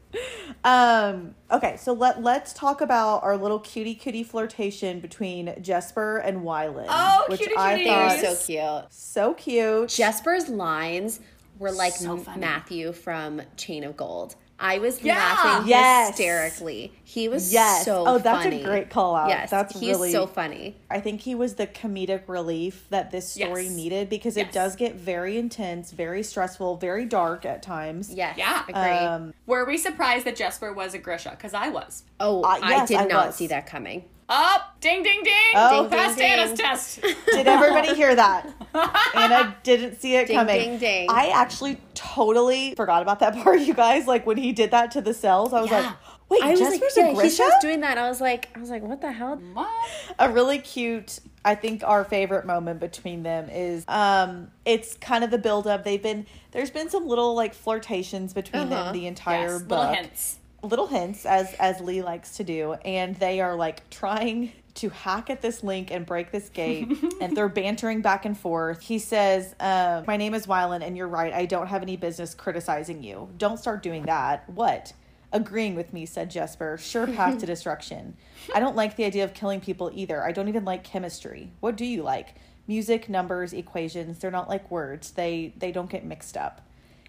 [0.64, 1.36] Um.
[1.52, 6.88] Okay, so let let's talk about our little cutie cutie flirtation between Jesper and Wylan.
[6.90, 7.86] Oh, which cutie I cuties.
[7.88, 8.46] thought They're so
[8.82, 8.94] cute.
[8.94, 9.90] so cute.
[9.90, 11.20] Jesper's lines
[11.60, 12.42] were like So funny.
[12.42, 14.36] Matthew from Chain of Gold.
[14.60, 15.16] I was Yeah.
[15.18, 16.10] laughing Yes.
[16.18, 16.91] hysterically.
[17.03, 17.86] He was Yes.
[17.86, 19.30] so Oh, that's a great call out.
[19.30, 20.76] Yes, That's he's really- so funny.
[20.91, 23.72] I think he was the comedic relief that this story Yes.
[23.74, 24.47] needed because Yes.
[24.47, 28.14] it does get very intense, very stressful, very dark at times.
[28.14, 28.64] Yes, Yeah.
[28.68, 28.82] agree.
[28.82, 31.32] Um, Were we surprised that Jesper was a Grisha?
[31.32, 32.03] Because I was.
[32.20, 33.36] oh, uh, I did I not was.
[33.36, 34.03] see that coming.
[34.30, 35.34] Up, ding, ding, ding.
[35.56, 35.82] Oh.
[35.82, 36.58] Ding, Passed ding, Anna's ding.
[36.66, 37.02] test.
[37.02, 38.48] Did everybody hear that?
[39.16, 40.56] Anna didn't see it Ding, coming.
[40.60, 41.08] ding, ding.
[41.10, 44.06] I actually totally forgot about that part, you guys.
[44.08, 45.80] Like when he did that to the cells, I was Yeah.
[45.80, 45.96] like,
[46.30, 47.36] wait, I was Jesper's like, yeah, a he Grisha?
[47.36, 47.98] starts doing that.
[47.98, 49.38] I was like, I was like, what the hell?
[49.54, 49.90] what?
[50.20, 55.32] a really cute i think our favorite moment between them is um it's kind of
[55.32, 58.84] the build up they've been there's been some little like flirtations between Uh-huh.
[58.86, 60.38] them the entire Yes, book little hints.
[60.62, 65.30] Little hints as as leigh likes to do and they are like trying to hack
[65.30, 66.88] at this link and break this gate
[67.22, 68.82] and they're bantering back and forth.
[68.82, 72.34] He says uh, my name is wylan and you're right i don't have any business
[72.34, 73.30] criticizing you.
[73.38, 74.49] Don't start doing that.
[74.49, 74.93] What?
[75.32, 76.78] Agreeing with me said jesper.
[76.78, 78.18] Sure path to destruction.
[78.53, 80.24] I don't like the idea of killing people either.
[80.24, 81.51] I don't even like chemistry.
[81.60, 82.36] What do you like?
[82.68, 85.12] Music numbers equations they're not like words.
[85.12, 86.62] They they don't get mixed up.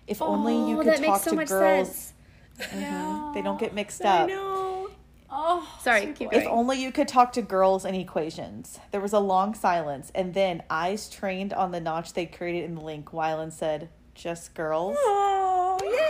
[0.07, 2.13] If only you Oh, could talk so to girls sense.
[2.61, 3.35] Mm-hmm.
[3.35, 4.29] they don't get mixed up
[5.33, 6.37] Oh, Sorry, keep boy.
[6.39, 8.81] if only you could talk to girls and equations.
[8.91, 12.75] There was a long silence, and then, eyes trained on the notch they created in
[12.75, 14.97] the link, Wylan said, Just girls?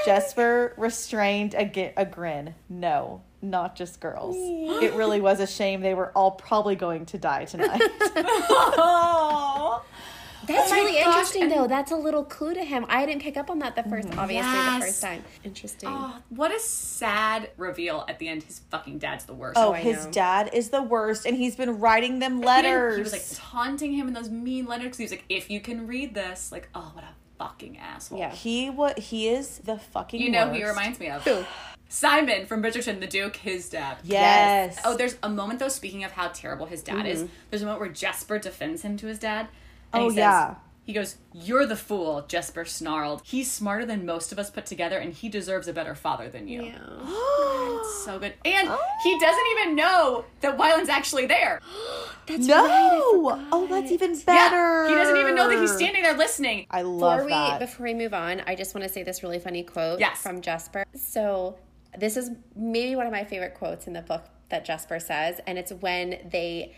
[0.07, 2.55] Jesper restrained a, gi- a grin.
[2.71, 4.37] No, not just girls.
[4.83, 7.83] It really was a shame they were all probably going to die tonight.
[8.17, 9.85] Oh.
[10.47, 11.67] That's oh my really gosh, interesting, and- though.
[11.67, 12.87] That's a little clue to him.
[12.89, 14.19] I didn't pick up on that the first, mm.
[14.19, 14.81] obviously, Yes.
[14.81, 15.25] the first time.
[15.45, 15.89] Interesting.
[15.93, 18.43] Oh, what a sad reveal at the end.
[18.43, 19.59] His fucking dad's the worst.
[19.59, 20.13] oh, I his know.
[20.13, 22.97] dad is the worst, and he's been writing them letters.
[22.97, 24.89] He was like taunting him in those mean letters.
[24.89, 28.19] 'cause He was like, "If you can read this, like, oh, what a fucking asshole."
[28.19, 28.31] Yeah.
[28.31, 31.23] he what he is the fucking You know who he reminds me of?
[31.25, 31.45] Who?
[31.93, 33.97] Simon from Bridgerton, the Duke, his dad.
[34.05, 34.79] Yes.
[34.85, 35.69] Oh, there's a moment though.
[35.69, 37.33] Speaking of how terrible his dad is, mm-hmm.
[37.51, 39.49] there's a moment where Jesper defends him to his dad.
[39.93, 40.55] And Oh, he says, yeah.
[40.85, 43.23] He goes, "You're the fool," Jesper snarled.
[43.25, 46.49] He's smarter than most of us put together, and he deserves a better father than
[46.49, 46.65] you.
[46.65, 46.79] Yeah.
[47.81, 48.69] It's so good, and
[49.03, 49.19] he oh.
[49.21, 51.61] doesn't even know that Wylan's actually there.
[52.27, 53.31] That's no!
[53.31, 53.47] right.
[53.53, 54.89] Oh, that's even Yeah, better.
[54.89, 56.67] he doesn't even know that he's standing there listening.
[56.71, 57.59] I love before we that.
[57.61, 60.23] before we move on, I just want to say this really funny quote Yes.
[60.23, 60.85] from Jesper.
[60.95, 61.59] So
[61.99, 65.59] this is maybe one of my favorite quotes in the book that Jesper says, and
[65.59, 66.75] it's when they,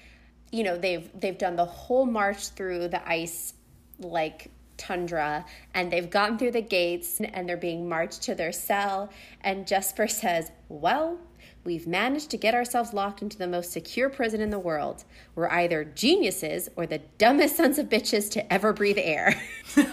[0.53, 3.55] you know, they've they've done the whole march through the ice
[3.99, 5.45] like tundra
[5.75, 10.07] and they've gotten through the gates and they're being marched to their cell and Jesper
[10.23, 11.19] says, "Well,
[11.65, 15.05] We've managed to get ourselves locked into the most secure prison in the world.
[15.37, 19.29] We're either geniuses or the dumbest sons of bitches to ever breathe air.
[19.77, 19.87] and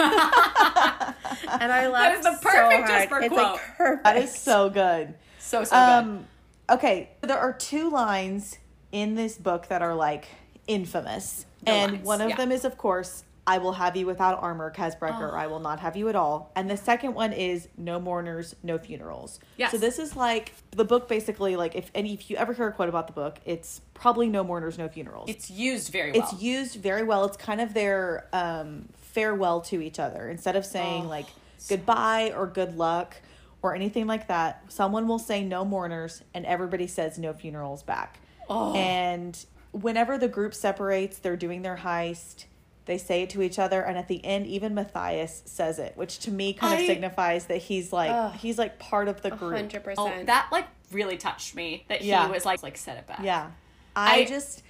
[1.71, 2.87] I laughed that is the perfect hard.
[2.87, 3.53] Jesper It's quote.
[3.53, 4.03] like perfect.
[4.03, 5.13] That is so good.
[5.37, 5.75] So so good.
[5.75, 6.27] Um,
[6.71, 8.57] okay, there are two lines
[8.91, 10.25] in this book that are like
[10.69, 12.35] infamous, The and lines, one of yeah.
[12.37, 15.33] them is, of course, "I will have you without armor, Kaz Brekker.
[15.33, 18.77] I will not have you at all." And the second one is "No mourners, no
[18.77, 19.71] funerals." Yes.
[19.71, 21.55] So this is like the book, basically.
[21.55, 24.43] Like if any, if you ever hear a quote about the book, it's probably "No
[24.43, 26.21] mourners, no funerals." It's used very well.
[26.21, 27.25] it's used very well.
[27.25, 30.29] It's kind of their um, farewell to each other.
[30.29, 31.25] Instead of saying Oh, like
[31.67, 33.17] goodbye or good luck
[33.61, 38.19] or anything like that, someone will say no mourners and everybody says no funerals back.
[38.49, 38.73] Oh.
[38.73, 39.37] And
[39.71, 42.45] whenever the group separates, they're doing their heist.
[42.85, 46.19] They say it to each other, and at the end, even Matthias says it, which
[46.19, 48.33] to me kind of I- signifies that he's like Ugh.
[48.33, 49.55] he's like part of the group.
[49.55, 50.25] Hundred oh, percent.
[50.25, 51.85] that like really touched me.
[51.87, 52.25] That Yeah.
[52.25, 53.19] he was like like said it back.
[53.21, 53.51] Yeah,
[53.95, 54.63] I, I- just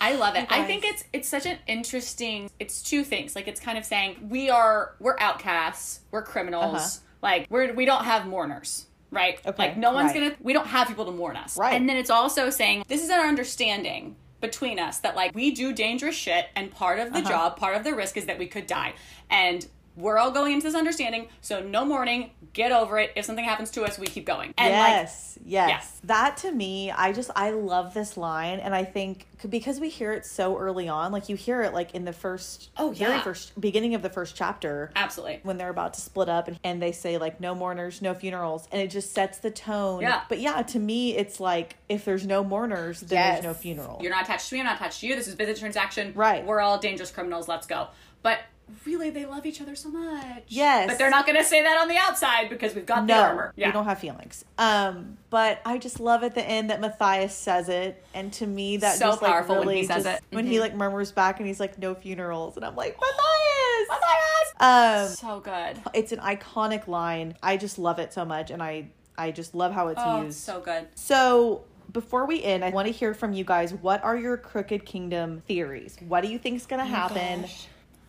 [0.00, 0.46] I love it.
[0.50, 2.50] I think it's it's such an interesting.
[2.58, 3.36] It's two things.
[3.36, 6.74] Like it's kind of saying we are we're outcasts, we're criminals.
[6.74, 6.88] Uh-huh.
[7.22, 9.38] Like we're we don't have mourners, right?
[9.46, 10.30] Okay, Like no one's right.
[10.30, 10.36] gonna.
[10.40, 11.56] We don't have people to mourn us.
[11.56, 11.74] Right.
[11.74, 15.72] And then it's also saying this is our understanding between us that like we do
[15.72, 17.28] dangerous shit, and part of the Uh-huh.
[17.28, 18.94] job, part of the risk is that we could die,
[19.30, 19.66] and
[19.96, 23.12] we're all going into this understanding, so no mourning, get over it.
[23.16, 24.54] If something happens to us, we keep going.
[24.56, 25.68] And yes, yes.
[25.68, 26.00] yes.
[26.04, 30.12] That to me, I just I love this line, and I think because we hear
[30.12, 33.22] it so early on, like you hear it like in the first, Oh, very yeah.
[33.22, 35.40] first beginning of the first chapter, absolutely.
[35.42, 38.68] when they're about to split up, and, and they say like no mourners, no funerals,
[38.72, 40.00] and it just sets the tone.
[40.02, 40.22] Yeah.
[40.28, 43.34] But yeah, to me, it's like if there's no mourners, then Yes.
[43.34, 43.98] there's no funeral.
[44.00, 45.16] You're not attached to me, I'm not attached to you.
[45.16, 46.12] This is business transaction.
[46.14, 46.44] Right.
[46.46, 47.88] We're all dangerous criminals, let's go.
[48.22, 48.38] But
[48.84, 50.44] really they love each other so much.
[50.48, 50.88] Yes.
[50.88, 53.52] But they're not gonna say that on the outside because we've got the no, armor.
[53.56, 53.68] Yeah.
[53.68, 54.44] we don't have feelings.
[54.58, 58.76] Um, but I just love at the end that Matthias says it, and to me
[58.78, 60.24] that So just like powerful when really he says just- it.
[60.24, 60.36] Mm-hmm.
[60.36, 64.52] when he like murmurs back and he's like no funerals, and I'm like Matthias, Matthias!
[64.60, 65.76] Um, so good.
[65.94, 67.34] it's an iconic line.
[67.42, 70.38] I just love it so much, and I I just love how it's Oh, used.
[70.40, 70.86] so good.
[70.94, 73.74] So before we end, I want to hear from you guys.
[73.74, 75.96] What are your Crooked Kingdom theories?
[76.08, 77.44] What do you think is gonna happen?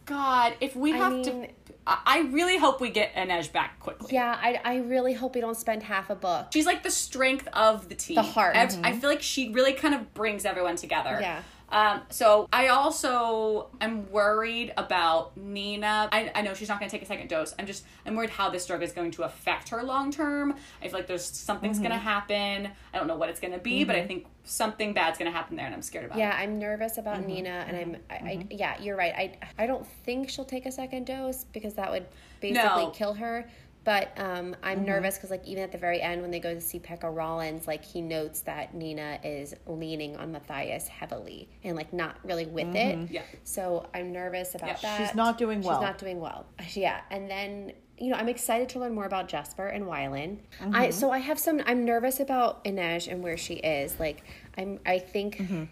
[0.05, 1.47] God, if we have mean- to
[1.85, 4.09] I I really hope we get Inej back quickly.
[4.13, 6.47] Yeah, I, I really hope we don't spend half a book.
[6.53, 8.15] She's like the strength of the team.
[8.15, 8.55] The heart.
[8.55, 8.99] Ev- I mm-hmm.
[8.99, 11.17] feel like she really kind of brings everyone together.
[11.19, 11.41] Yeah.
[11.73, 16.07] Um, so I also am worried about Nina.
[16.11, 17.55] I, I know she's not going to take a second dose.
[17.57, 20.55] I'm just I'm worried how this drug is going to affect her long term.
[20.81, 22.05] I feel like there's something's going to mm-hmm.
[22.05, 22.69] happen.
[22.93, 24.07] I don't know what it's going to be, but I mm-hmm.
[24.07, 26.43] think something bad's going to happen there, and I'm scared about Yeah, it.
[26.43, 27.27] I'm nervous about mm-hmm.
[27.27, 29.13] Nina, and I'm, I, I, yeah, you're right.
[29.15, 32.05] I, I don't think she'll take a second dose because that would
[32.39, 32.91] basically No.
[32.91, 33.49] kill her.
[33.83, 36.61] But um, I'm nervous because, like, even at the very end when they go to
[36.61, 41.91] see Pekka Rollins, like he notes that Nina is leaning on Matthias heavily and like
[41.91, 43.11] not really with it.
[43.11, 43.23] Yeah.
[43.43, 44.97] So I'm nervous about Yeah.
[44.97, 45.07] that.
[45.07, 45.77] She's not doing well.
[45.79, 46.45] She's not doing well.
[46.73, 50.39] Yeah, and then you know I'm excited to learn more about Jesper and Wylan.
[50.61, 50.75] Mm-hmm.
[50.75, 51.61] I so I have some.
[51.65, 53.99] I'm nervous about Inej and where she is.
[53.99, 54.23] Like
[54.57, 54.79] I'm.
[54.85, 55.37] I think.
[55.37, 55.63] Mm-hmm.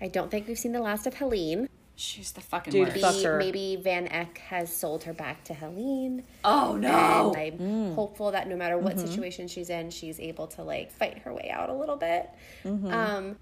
[0.00, 1.68] I don't think we've seen the last of Heleen.
[1.94, 3.22] She's the fucking Dude, worst.
[3.24, 6.24] Maybe, maybe Van Eck has sold her back to Heleen.
[6.44, 7.32] Oh no.
[7.36, 7.94] And I'm Mm.
[7.94, 9.06] hopeful that no matter what Mm-hmm.
[9.06, 12.30] situation she's in, she's able to like fight her way out a little bit.
[12.64, 12.92] Mm-hmm.
[12.92, 13.36] Um,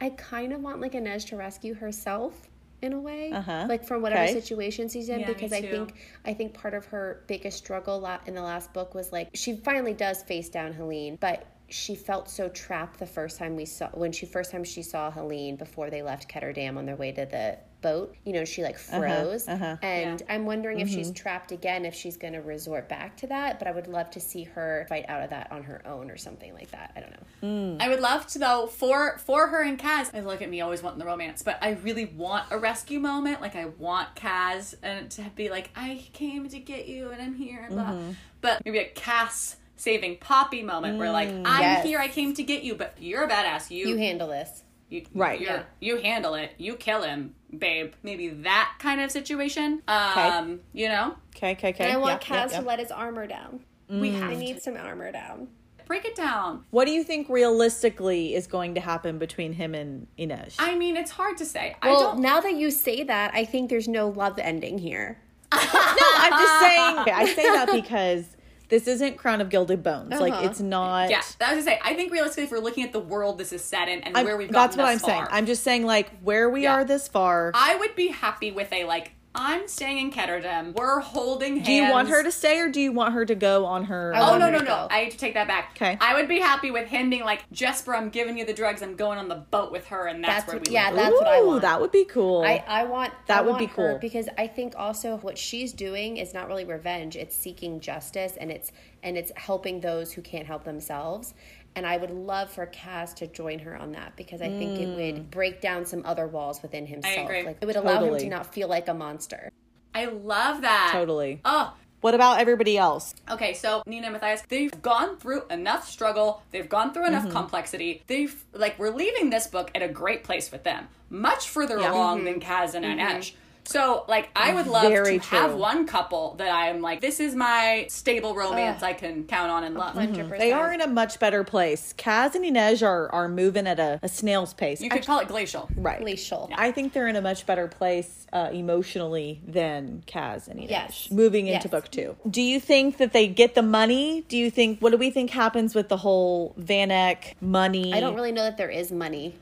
[0.00, 2.48] I kind of want like Inej to rescue herself
[2.82, 3.66] in a way, Uh-huh.
[3.68, 4.34] like from whatever Okay.
[4.34, 5.94] situation she's in, Yeah, because I think
[6.26, 9.56] I think part of her biggest struggle la- in the last book was like she
[9.56, 13.88] finally does face down Heleen, but she felt so trapped the first time we saw
[13.94, 17.24] when she first time she saw Heleen before they left Ketterdam on their way to
[17.24, 18.14] the boat.
[18.24, 19.76] You know, she like froze, uh-huh.
[19.82, 21.22] and I'm wondering if she's Mm-hmm.
[21.22, 23.58] trapped again, if she's going to resort back to that.
[23.60, 26.16] But I would love to see her fight out of that on her own or
[26.16, 26.92] something like that.
[26.96, 27.76] I don't know.
[27.84, 30.10] I would love to though for for her and Kaz.
[30.14, 33.40] I look at me always wanting the romance, but I really want a rescue moment.
[33.42, 37.34] Like I want Kaz and to be like, I came to get you and I'm
[37.34, 37.64] here.
[37.66, 37.84] And blah.
[37.92, 38.10] Mm-hmm.
[38.40, 41.84] But maybe a Cass saving Poppy moment where like I'm Mm, yes.
[41.84, 43.70] here, I came to get you, but you're a badass.
[43.70, 44.62] You You handle this.
[44.88, 45.40] You, Right.
[45.40, 45.62] You're, Yeah.
[45.80, 46.52] You handle it.
[46.58, 47.94] You kill him, babe.
[48.02, 49.82] Maybe that kind of situation.
[49.88, 51.84] Um, you know, Okay, okay, okay.
[51.84, 52.60] And I want Yeah, yeah, Kaz yeah.
[52.60, 53.60] to let his armor down.
[53.88, 54.14] we Mm.
[54.20, 55.48] have I to need some armor down.
[55.86, 56.64] break it down.
[56.70, 60.54] What do you think realistically is going to happen between him and Inej?
[60.58, 61.76] I mean, it's hard to say.
[61.82, 62.20] I Well, don't.
[62.20, 65.18] now that you say that, I think there's no love ending here.
[65.52, 66.96] no, I'm just saying.
[67.14, 68.24] I say that because
[68.68, 70.10] this isn't Crown of Gilded Bones.
[70.10, 70.46] Like Uh-huh.
[70.48, 71.10] it's not.
[71.10, 71.80] Yeah, that was to say.
[71.84, 74.24] I think realistically, if we're looking at the world this is set in and I'm-
[74.26, 75.26] where we've gotten that's what I'm thus saying.
[75.30, 76.74] I'm just saying like where we Yeah.
[76.74, 77.50] are this far.
[77.54, 79.12] I would be happy with a like.
[79.36, 80.74] I'm staying in Ketterdam.
[80.74, 81.66] We're holding hands.
[81.66, 84.14] do you want her to stay or do you want her to go on her?
[84.14, 84.70] I Oh no no to no!
[84.70, 84.86] go.
[84.90, 85.74] I have to take that back.
[85.74, 85.98] 'Kay.
[86.00, 87.94] I would be happy with him being like Jesper.
[87.96, 88.80] I'm giving you the drugs.
[88.80, 90.96] I'm going on the boat with her, and that's, That's where what- we yeah, live.
[90.96, 91.62] that's what I want.
[91.62, 92.42] That would be cool.
[92.42, 93.98] I, I want That I would want be cool.
[94.00, 97.16] because I think also what she's doing is not really revenge.
[97.16, 98.70] It's seeking justice and it's
[99.02, 101.34] and it's helping those who can't help themselves.
[101.76, 104.86] And I would love for Kaz to join her on that because I think it
[104.96, 107.16] would break down some other walls within himself.
[107.28, 107.42] agree.
[107.44, 109.50] Like it would allow him to not feel like a monster.
[109.94, 110.90] I love that.
[110.92, 111.40] totally.
[111.44, 113.14] Oh, What about everybody else?
[113.30, 117.14] Okay, so Nina and Matthias, they've gone through enough struggle, they've gone through Mm-hmm.
[117.26, 118.02] enough complexity.
[118.06, 121.86] They've like we're leaving this book at a great place with them, much further Yeah.
[121.86, 121.94] Mm-hmm.
[121.94, 123.32] along than Kaz and Inej.
[123.66, 127.34] So, like, I would love Very to have one couple that I'm like, this is
[127.34, 129.94] my stable romance I can count on and love.
[129.94, 130.38] 100%.
[130.38, 131.94] They are in a much better place.
[131.96, 134.80] Kaz and Inej are, are moving at a, a snail's pace.
[134.80, 135.68] You could call it glacial.
[135.76, 136.00] right.
[136.00, 136.50] glacial.
[136.54, 140.70] I think they're in a much better place uh, emotionally than Kaz and Inej.
[140.70, 141.10] Yes.
[141.10, 141.70] Moving into Yes.
[141.70, 142.16] book two.
[142.28, 144.24] Do you think that they get the money?
[144.28, 147.94] Do you think, what do we think happens with the whole Van Eck money?
[147.94, 149.36] I don't really know that there is money.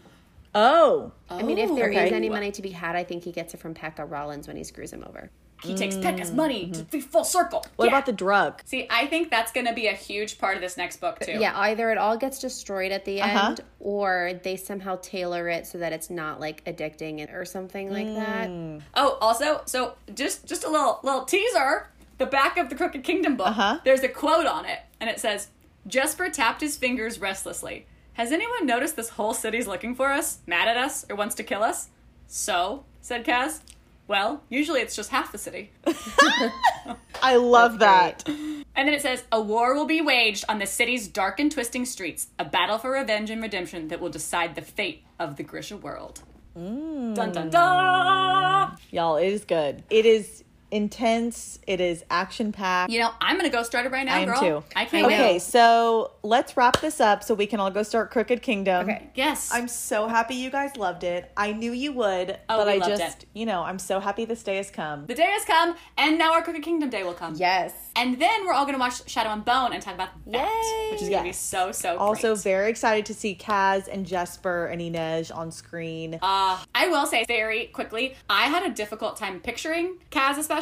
[0.55, 1.13] Oh.
[1.31, 2.15] I mean, if there is okay.
[2.15, 4.65] any money to be had, I think he gets it from Pekka Rollins when he
[4.65, 5.31] screws him over.
[5.63, 7.61] He takes Pekka's money to be full circle.
[7.61, 7.73] Mm-hmm.
[7.77, 7.91] What Yeah.
[7.93, 8.61] about the drug?
[8.65, 11.39] See, I think that's going to be a huge part of this next book too.
[11.39, 13.49] Yeah, either it all gets destroyed at the Uh-huh.
[13.51, 18.13] end, or they somehow tailor it so that it's not like addicting or something like
[18.17, 18.49] that.
[18.49, 18.83] Mm.
[18.95, 21.89] Oh, also, so just just a little little teaser.
[22.19, 23.79] the back of the Crooked Kingdom book, Uh-huh.
[23.85, 25.49] there's a quote on it, and it says,
[25.89, 27.87] Jesper tapped his fingers restlessly.
[28.15, 31.43] Has anyone noticed this whole city's looking for us, mad at us, or wants to
[31.43, 31.89] kill us?
[32.27, 33.61] So, said Kaz.
[34.07, 35.71] Well, usually it's just half the city.
[37.23, 38.29] I love that.
[38.29, 41.87] And then it says, A war will be waged on the city's dark and twisting
[41.87, 45.77] streets, a battle for revenge and redemption that will decide the fate of the Grisha
[45.77, 46.23] world.
[46.59, 47.15] Mm.
[47.15, 48.77] Dun dun dun!
[48.91, 49.83] Y'all, it is good.
[49.89, 51.59] It is intense.
[51.67, 52.91] It is action packed.
[52.93, 54.41] You know, I'm gonna go start it right now, I am girl.
[54.41, 54.65] too.
[54.75, 55.15] I can't wait.
[55.15, 55.43] Okay, wait.
[55.43, 58.89] so let's wrap this up so we can all go start Crooked Kingdom.
[58.89, 59.09] Okay.
[59.15, 59.51] Yes.
[59.53, 61.31] I'm so happy you guys loved it.
[61.37, 63.29] I knew you would, Oh, but we I loved just, it.
[63.35, 65.07] you know, I'm so happy this day has come.
[65.07, 67.35] the day has come, and now our Crooked Kingdom Day will come.
[67.37, 67.73] Yes.
[67.95, 70.93] And then we're all gonna watch Shadow and Bone and talk about that, Yay!
[70.93, 71.39] which is gonna be Yes.
[71.39, 71.97] so so.
[71.99, 72.43] Also, great.
[72.45, 76.15] very excited to see Kaz and Jesper and Inej on screen.
[76.23, 80.62] Uh, I will say very quickly, I had a difficult time picturing Kaz, especially,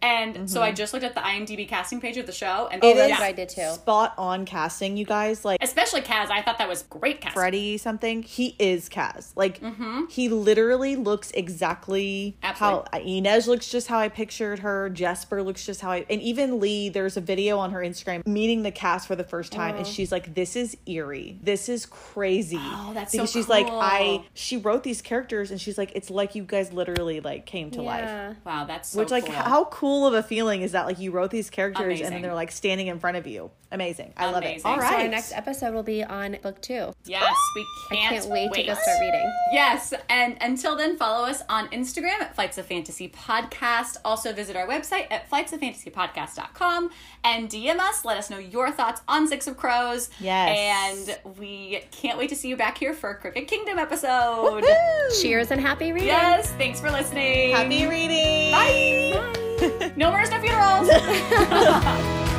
[0.00, 0.76] and so I mm-hmm.
[0.76, 3.18] just looked at the IMDb casting page of the show, and oh, It that's is
[3.18, 3.72] what I did too.
[3.74, 5.44] Spot on casting, you guys.
[5.44, 7.34] Like especially Kaz, I thought that was great casting.
[7.34, 9.32] Freddie something, he is Kaz.
[9.34, 10.04] Like mm-hmm.
[10.08, 14.88] he literally looks exactly how Inej looks just how I pictured her.
[14.88, 18.62] Jesper looks just how I and even Leigh, there's a video on her Instagram meeting
[18.62, 19.88] the cast for the first time and oh.
[19.88, 21.38] she's like, This is eerie.
[21.42, 22.56] This is crazy.
[22.60, 23.66] Oh, that's because so she's like.
[23.68, 27.70] I she wrote these characters and she's like, It's like you guys literally like came
[27.72, 28.36] to life.
[28.44, 30.86] Wow, that's so Which like how cool of a feeling is that?
[30.86, 32.10] Like you wrote these characters and Amazing.
[32.10, 33.50] then they're like standing in front of you.
[33.70, 34.14] Amazing.
[34.16, 34.46] I love it.
[34.46, 34.66] Amazing.
[34.66, 36.92] All So So our next episode will be on book two.
[37.04, 39.32] Yes, we can't, can't wait, to go start reading.
[39.52, 43.98] Yes, and until then, follow us on Instagram at Flights of Fantasy Podcast.
[44.04, 46.90] Also, visit our website at flightsoffantasypodcast.com
[47.24, 48.04] and DM us.
[48.06, 50.08] Let us know your thoughts on Six of Crows.
[50.18, 51.18] Yes.
[51.18, 54.62] And we can't wait to see you back here for a Crooked Kingdom episode.
[54.62, 55.20] Woo!
[55.20, 56.08] Cheers and happy reading.
[56.08, 57.54] yes, thanks for listening.
[57.54, 58.52] Happy reading.
[58.52, 59.92] Bye.
[59.96, 62.28] no murders, no funerals.